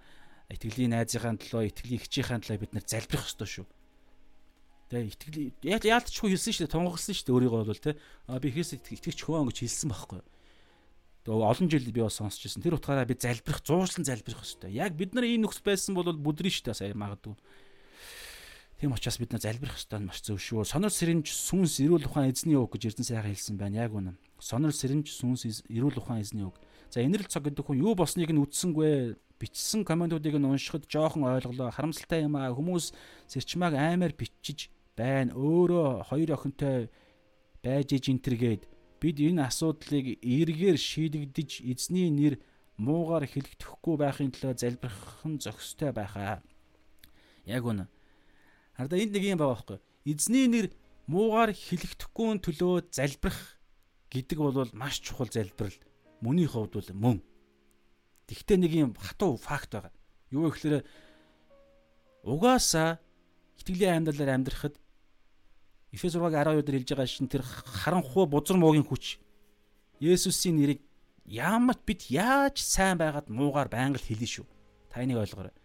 [0.49, 3.66] итгэлийн найзынхаа төлөө итгэлийн хчийнхаа төлөө бид нэр залбирах ёстой шүү.
[4.89, 7.93] Тэгээ итгэл яалтчгүй хэлсэн шүү дээ тунгагласан шүү дээ өөрийгөө бол те
[8.41, 10.20] би Христ итгэгч хөөн гэж хэлсэн байхгүй.
[11.28, 12.64] Тэгээ олон жил би бас сонсч ирсэн.
[12.64, 14.72] Тэр утгаараа би залбирах зуурчлан залбирах ёстой.
[14.72, 17.36] Яг бид нар энэ нөхс байсан бол бүдрийн шүү дээ сая магадгүй.
[18.80, 20.64] Тийм учраас бид нар залбирах ёстой маш зөв шүү.
[20.64, 23.84] Сонор сэрэнж сүнс эрүүл ухаан эзний үг гэж Эрдэнэ сайхан хэлсэн байна.
[23.84, 24.16] Яг үнэ.
[24.41, 26.57] Сонор сэрэнж сүнс эрүүл ухаан эзний үг.
[26.89, 31.70] За инэрл цаг гэдэг хүн юу босныг нь үтсэнгүй бичсэн комментуудыг нь уншихад жоохон ойлголоо.
[31.70, 32.53] Харамсалтай юм аа.
[32.53, 32.93] Хүмүүс
[33.30, 35.34] сэрчмааг аймаар бичиж байна.
[35.34, 36.91] Өөрөө хоёр охинтой
[37.62, 38.66] байж иж энтергээд
[38.99, 42.34] бид энэ асуудлыг эргээр шийдэгдэж эзний нэр
[42.78, 46.43] муугар хэлэгдэхгүй байхын төлөө залбирах нь зохистой байхаа.
[47.47, 47.86] Яг үнэ.
[48.74, 49.78] Хараа энд нэг юм байгаа байхгүй.
[50.07, 50.66] Эзний нэр
[51.07, 53.59] муугаар хилэгдэхгүй төлөө залбирах
[54.11, 55.74] гэдэг бол маш чухал залбирал.
[56.22, 57.18] Мөний хувьд бол мөн.
[58.29, 59.93] Тэгтээ нэг юм хатуу факт байгаа.
[60.31, 60.85] Юу гэхээр
[62.29, 63.01] угаасаа
[63.57, 64.76] итгэлийн амьдралаар амьдрахад
[65.89, 69.16] Эфес 6-гийн 12 дээр хэлж байгаа шин тэр харанхуй бузар муугийн хүч
[70.05, 70.85] Есүсийн нэрийг
[71.24, 74.47] яамат бид яаж сайн байгаад муугаар байнга л хэлнэ шүү.
[74.93, 75.57] Та энийг ойлгоорой.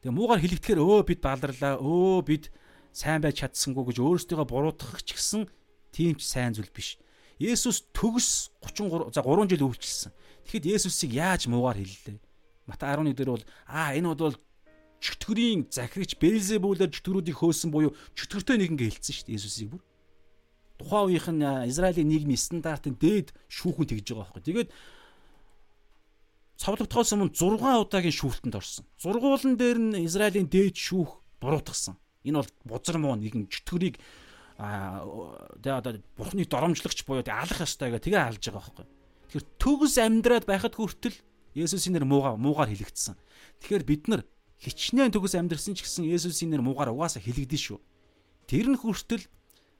[0.00, 2.44] Тэгээ муугаар хэлэгдэхээр өө бид баларлаа, өө бид
[2.92, 5.44] сайн байж чадсангүй гэж өөрсдийгөө буруутгах ч гэсэн
[5.92, 6.96] тийм ч сайн зүйл биш.
[7.40, 10.12] Есүс төгс 33 за 3 жил өвчлсөн.
[10.44, 12.20] Тэгэхэд Есүсийг яаж муугаар хэллээ?
[12.68, 14.36] Матай 11 дээр бол аа энэ бол
[15.00, 19.82] чөтгөрийн захирагч Белзебулээр чөтгөрүүдийг хөөсөн буюу чөтгөртэй нэгэн гэлцсэн шүү дээ Есүсийг бүр.
[20.76, 24.44] Тухайн үеийнх нь Израилийн нийгмийн стандартын дээд шүүхэн тэгж байгаа байхгүй.
[24.44, 24.70] Тэгээд
[26.60, 28.84] цовлогдохоос өмнө 6 удаагийн шүүхтэнд орсон.
[29.00, 31.96] Зургуулан дээр нь Израилийн дээд шүүх буруутгасан.
[32.28, 33.96] Энэ бол бузар муу нэгэн чөтгөрийг
[34.60, 35.08] аа
[35.56, 38.86] одоо бурхны доромжлогч буюу алах ёстой гэх тэгээ алж байгаа байхгүй.
[39.32, 41.16] Тэгэхээр төгс амьдраад байхад хүртэл
[41.56, 43.16] Есүсийн нэр муугаар муугаар хэлэгдсэн.
[43.64, 44.22] Тэгэхээр бид нар
[44.60, 47.80] хичнээн төгс амьдрсан ч гэсэн Есүсийн нэр муугаар угаасаа хэлэгдэн шүү.
[48.44, 49.24] Тэр нь хүртэл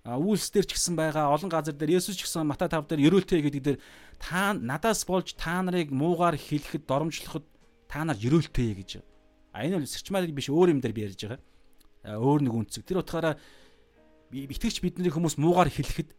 [0.09, 3.45] үйлс дээр ч гэсэн байгаа олон газар дээр Есүс ч гэсэн Матай 5 дээр ерөөлтэй
[3.45, 3.79] гэдэг дээр
[4.17, 7.45] та надаас болж та нарыг муугаар хэлэхэд доромжлоход
[7.85, 9.05] та нар ерөөлтэй гэж.
[9.53, 11.45] А энэ бол сэрчмаарыг биш өөр юм дээр би ярьж байгаа.
[12.17, 12.89] Өөр нэг үнцэг.
[12.89, 13.37] Тэр утгаараа
[14.31, 16.15] итгэгч бидний хүмүүс муугаар хэлэхэд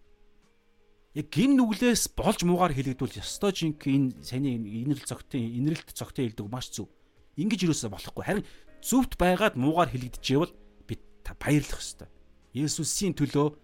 [1.15, 6.47] яг гин нүглээс болж муугаар хэлэгдвэл ёстой жинк энэ саний инэрл цогтын инэрэлт цогтын хэлдэг
[6.47, 6.87] маш зөв.
[7.35, 8.23] Ингиж юусаа болохгүй.
[8.23, 8.45] Харин
[8.79, 10.55] зөвхт байгаад муугаар хэлэгдэжээвэл
[10.87, 11.01] бид
[11.39, 12.07] баярлах ёстой.
[12.55, 13.55] Есүсийн төлөө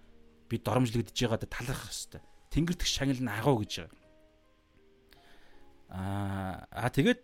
[0.48, 2.24] бид доромжлогдож байгаадаа талархах хэвээр.
[2.52, 3.96] Тэнгэрдэх шагнал нь агуу гэж байгаа.
[5.88, 7.20] Аа а тэгээд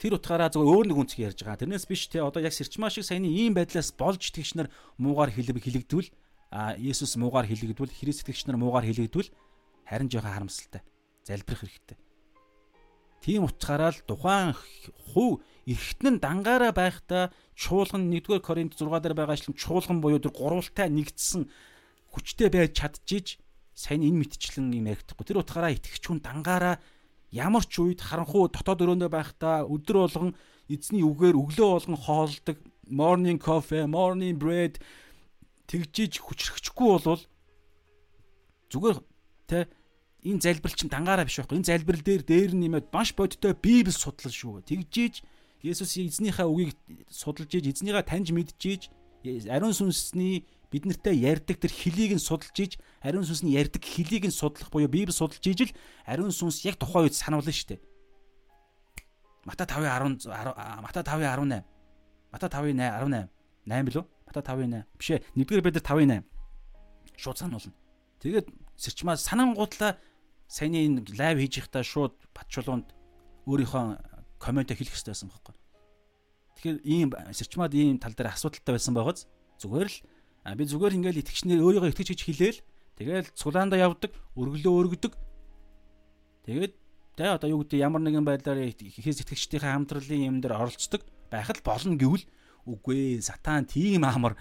[0.00, 1.60] тэр утгаараа зөв өөр нэг үнцгийг ярьж байгаа.
[1.64, 5.64] Тэрнээс биш те одоо яг сэрчмаа шиг саяны ийм байдлаас болж итгэгч нар муугаар хэлбэг
[5.64, 6.08] хэлэгдвэл
[6.50, 9.30] а Есүс муугаар хэлэгдвэл Христ итгэгч нар муугаар хэлэгдвэл
[9.84, 10.82] харин жоохон харамсалтай.
[11.24, 11.98] Залбирах хэрэгтэй.
[13.20, 14.54] Тийм утгаараа л тухайн
[15.12, 20.88] хуу эргэтэн дангаараа байхдаа чуулган 1-р Коринт 6 дээр байгаа ашлам чуулган буюу тэр гурвалтай
[20.88, 21.50] нэгдсэн
[22.14, 23.36] хүчтэй байж чадчихж
[23.74, 25.26] сайн энэ мэтчлэн юм яригдахгүй.
[25.26, 26.80] Тэр утгаараа итгэгч хүн дангаараа
[27.34, 30.32] ямар ч үед харанхуу дотоод өрөөндөө байхдаа өдөр болгон
[30.70, 32.56] эзний үгээр өглөө болгон хоолдог
[32.88, 34.78] morning coffee, morning bread
[35.68, 37.22] тэгжиж хүчрхчихгүй болвол
[38.72, 38.98] зүгээр
[39.48, 39.68] тэ
[40.24, 41.60] энэ залбирал чинь дангаараа биш байхгүй.
[41.60, 44.64] Энэ залбирал дээр дээр нэмээд маш бодиттой Библи судлал шүү.
[44.64, 45.22] Тэгжиж
[45.62, 46.78] Есүс эзнийхээ үгийг
[47.10, 48.82] судалж иж эзнийгээ таньж мэдчихэж
[49.50, 54.30] ариун сүнсний бид нартай ярьдаг тэр хөлийг нь судалж иж ариун сүнс нь ярьдаг хөлийг
[54.30, 55.74] нь судлах буюу Библи судалж ижил
[56.06, 57.80] ариун сүнс яг тухайн үед сануулна шүү дээ.
[59.44, 60.30] Мата 5:10
[60.78, 61.64] Мата 5:18
[62.30, 63.28] Мата 5:18
[63.66, 64.04] 8 билүү?
[64.28, 65.24] Мата 5:8 биш ээ.
[65.34, 66.24] 1-р Петр 5:8
[67.16, 67.72] шууд сануулна.
[68.20, 69.96] Тэгээд сэрчмаа санангуудлаа
[70.46, 72.92] саяны энэ лайв хийж байхдаа шууд батчулуунд
[73.48, 73.84] өөрийнхөө
[74.38, 75.54] коммент хэлэх хэрэгтэй байсан байхгүй.
[76.60, 79.26] Тэгэхээр ийм сэрчмаад ийм тал дээр асуудалтай байсан байгааз
[79.58, 82.58] зүгээр л би зүгээр ингээл итгэгчнэр өөрийгөө итгэж гэж хэлээл
[82.98, 85.12] тэгэл цулаанда явдаг, өргөлөө өргөдөг.
[86.46, 86.74] Тэгээд
[87.18, 91.98] тэ одоо юу гэдэг ямар нэгэн байдлаар ихээс итгэгчдийнхээ хамтралын юм дээр оролцдог байхад болно
[91.98, 92.24] гэвэл
[92.68, 94.36] үгүй сатан тийм амар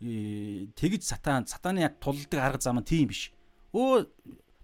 [0.00, 3.32] тэгж сатан сатаны яг тулдаг арга зам нь тийм биш.
[3.72, 4.04] Өө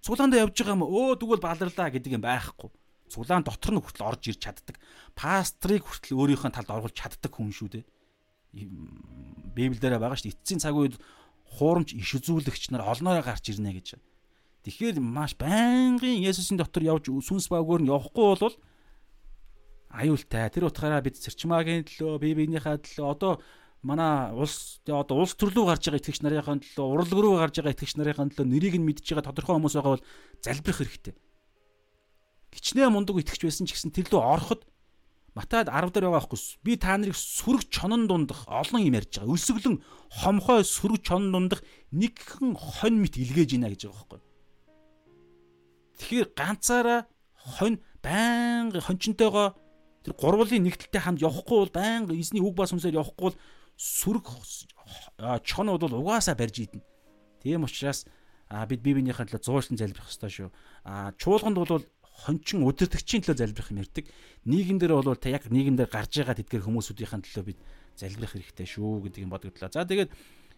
[0.05, 2.69] цулаанда явж байгаа юм өө тэгвэл баларлаа гэдэг юм байхгүй.
[3.09, 4.77] Цулаан дотор нь хүртэл орж ирж чаддаг.
[5.17, 7.85] Пастрыг хүртэл өөрийнхөө талд оруулж чаддаг хүн шүү дээ.
[9.57, 10.37] Библиэлд байгаа шүү дээ.
[10.39, 10.95] Эцсийн цаг үед
[11.59, 13.99] хуурамч иш үзүүлэгч нар олноороо гарч ирнэ гэж.
[14.63, 18.55] Тэгэхээр маш байнгын Есүсийн дотор явж сүнс багөөр нь явахгүй бол
[19.91, 20.51] аюултай.
[20.51, 23.33] Тэр утгаараа бид цэрчмаагийн төлөө, бие биенийхээ төлөө одоо
[23.83, 27.95] манай улс одоо улс төрлөө гарч байгаа итгэгч нарын төлөө, урлаг руу гарч байгаа итгэгч
[27.99, 30.07] нарын төлөө нэрийг нь мэдж байгаа тодорхой хүмүүс байгаа бол
[30.45, 31.15] залбирах хэрэгтэй.
[32.55, 34.63] Хичнээн мундаг итгэгч байсан ч гэсэн тэр лөө ороход
[35.35, 36.39] Матад 10 дээр байгаа байхгүй.
[36.67, 39.31] Би та нарыг сүрэг чонон дундах олон юм ярьж байгаа.
[39.31, 39.77] Өлсгөлэн
[40.11, 41.63] хомхой сүрэг чонон дундах
[41.95, 44.21] нэгхэн хонь мэт илгээж ийна гэж байгаа байхгүй.
[46.03, 47.01] Тэгэхээр ганцаараа
[47.39, 49.55] хонь байнга хончонтойгоо
[50.11, 53.39] тэр гурвлын нэгдэлтэй хамт явахгүй бол байнга эзний үг ба сүнсээр явахгүй бол
[53.79, 54.27] сүрэг
[55.47, 56.83] чон бол угаасаа барьж идэнэ.
[57.43, 58.11] Тийм учраас
[58.51, 60.51] бид бие биенийхээ төлөө зуурсан залбирах хэрэгтэй шүү.
[61.15, 61.87] Чуулганд бол
[62.27, 64.05] хончин удирдахчийн төлөө залбирах юм ярьдаг.
[64.51, 67.59] Нийгэм дээр бол та яг нийгэм дээр гарч байгаа тэдгээр хүмүүсүүдийн төлөө бид
[67.95, 69.71] залбирах хэрэгтэй шүү гэдэг юм бодогдлоо.
[69.71, 70.11] За тэгээд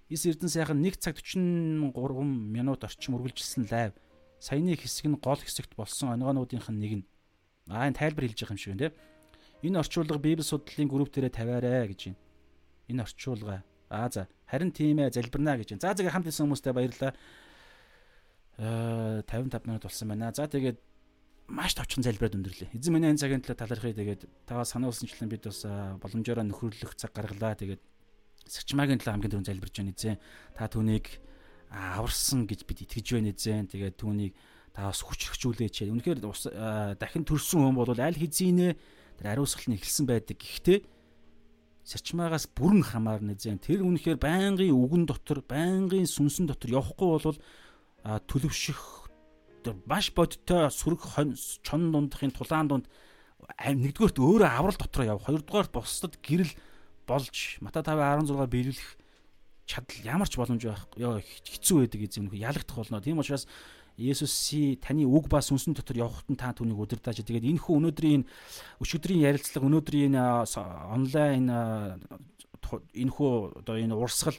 [0.08, 1.92] Ис Эрдэнэ сайхан 1 цаг 43
[2.24, 3.92] минут орчим үргэлжилсэн лайв.
[4.40, 7.04] Саяны хэсэг нь гол хэсэгт болсон оногоонуудынх нь нэг нь.
[7.70, 9.11] Аа энэ тайлбар хэлж байгаа юм шиг байна те.
[9.62, 12.18] Энэ орчуулга Библи судлалын групп дээрээ тавиарай гэж байна.
[12.90, 13.62] Энэ орчуулга.
[13.88, 15.78] Аа за харин тийм ээ залбирна гэж.
[15.78, 17.12] За тэгээ хамт исэн хүмүүстээ баярлалаа.
[18.58, 20.34] Аа 55 минут болсон байна.
[20.34, 20.82] За тэгээд
[21.46, 22.74] маш товчхон залбираад өндөрлөө.
[22.74, 23.94] Эзэн миний энэ цагийн төлөө талархъя.
[23.94, 25.62] Тэгээд таваа сануулсанчлан бид бас
[26.02, 27.54] боломжоор нөхөрлөх цаг гаргалаа.
[27.54, 27.82] Тэгээд
[28.50, 30.18] сэрчмаагийн төлөө хамгийн түрүүнд залбирж байна эзэн.
[30.58, 31.06] Та түүнийг
[31.70, 33.70] аварсан гэж бид итгэж байна эзэн.
[33.70, 34.32] Тэгээд түүнийг
[34.74, 35.86] та бас хүчрхжүүлээч.
[35.86, 36.18] Үнэхээр
[36.98, 40.42] дахин төрсөн хүн бол аль хэзээ тэр ариусгал нь эхэлсэн байдаг.
[40.42, 40.82] Гэхдээ
[41.86, 43.62] сэрчмаагаас бүрэн хамаарна эзэн.
[43.62, 47.38] Тэр үнэхээр байнгын үгэн дотор, байнгын сүнсэн дотор явахгүй бол
[48.02, 48.82] төлөвшөх
[49.86, 51.06] маш бодтой сүрэг
[51.62, 52.86] чон дундахын тулаан дунд
[53.62, 55.22] нэгдүгээрт өөрөө аврал дотроо яв.
[55.22, 56.50] Хоёрдугаарт бусдад гэрэл
[57.06, 58.90] болж Мата 5:16 биелүүлэх
[59.70, 62.98] чадал ямар ч боломж байх ёо хэцүү байдаг эзэм нөх ялагдах болно.
[62.98, 63.46] Тийм учраас
[63.98, 67.16] Есүсийн таны үг ба сүнсэн дотор явахад нь та түүнийг удирдах.
[67.16, 68.22] Тэгээд энэ хүү өнөөдрийн
[68.80, 74.38] өчигдрийн ярилцлага өнөөдрийн онлайн энэ хүү одоо энэ урсгал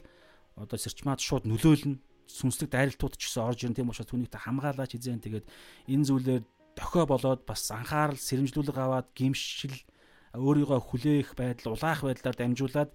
[0.58, 2.02] одоо сэрчмаад шууд нөлөөлнө.
[2.24, 5.46] Сүнслэг дайралтууд ч гэсэн орж ирэн тийм учраас түүнийг та хамгаалаач эзэн тэгээд
[5.92, 6.42] энэ зүйлээр
[6.74, 9.76] дохио болоод бас анхаарал сэрэмжлүүлэг аваад гимшил
[10.34, 12.90] өөрийгөө хүлээх байдал улаах байдлаар дамжуулаад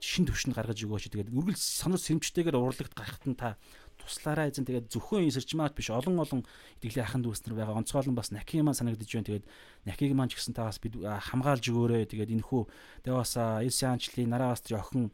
[0.00, 1.12] шин төвшөнд гаргаж өгөөч.
[1.12, 3.60] Тэгээд үргэлж санал сэрэмжтэйгээр урлагт гарахт нь та
[4.00, 4.64] туслаараа эзэн.
[4.64, 6.40] Тэгээд зөвхөн сэржмаат биш олон олон
[6.80, 7.78] итгэлийн ахын дүүс нар байгаа.
[7.80, 9.28] Онцгойлон бас нахиг маань санагдаж байна.
[9.28, 9.46] Тэгээд
[9.84, 12.08] нахиг маань ч гэсэн та бас бид хамгаалж өгөөрэй.
[12.08, 12.62] Тэгээд энэ хүү
[13.04, 15.04] тэгээд бас Элсианчлын нараа бастрын охин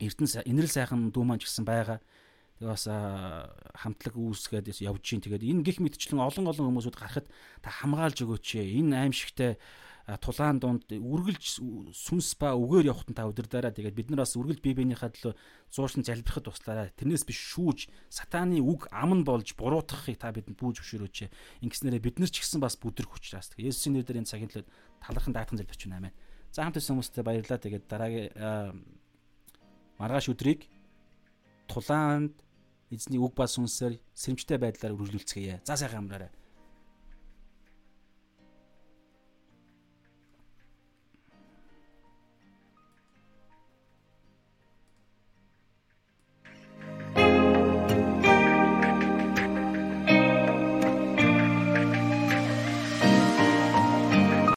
[0.00, 1.98] Эрдэнэ инэрл сайхан дүү маань ч гэсэн байгаа.
[2.60, 2.84] Тэгээ бас
[3.80, 5.24] хамтлаг үүсгээд явж гин.
[5.24, 7.26] Тэгээд энэ гих мэдчлэн олон олон хүмүүсүүд гарахад
[7.64, 8.60] та хамгаалж өгөөч.
[8.60, 9.56] Энэ аимшигтай
[10.18, 11.60] тулаан дунд үргэлж
[11.94, 15.34] сүнс ба үгээр явахтан та өдөрдөрөө тэгээд бид нар бас үргэлж бие биенийхээ төлөө
[15.70, 16.90] зууршин залбирахад туслаарай.
[16.98, 21.30] Тэрнээс биш шүүж сатааны үг ам нь болж буруутгахыг та бидэнд бүүж өгшөрөөч.
[21.62, 23.54] Ингэснээрээ бид нар ч гэсэн бас бүдрэх хүчраас.
[23.54, 24.66] Есүсийн нэрээр энэ цагийн төлөө
[25.04, 26.10] талархан даатхан залбирч байна.
[26.10, 26.14] Амен.
[26.50, 27.60] За хамт ирсэн хүмүүстээ баярлалаа.
[27.62, 28.32] Тэгээд дараагийн
[30.00, 30.66] маргааш өдрийг
[31.68, 32.34] тулаанд
[32.90, 35.62] эзний үг ба сүнсээр сэрэмжтэй байдлаар үргэлжлүүлцгээе.
[35.62, 36.32] За сайхан амраарай.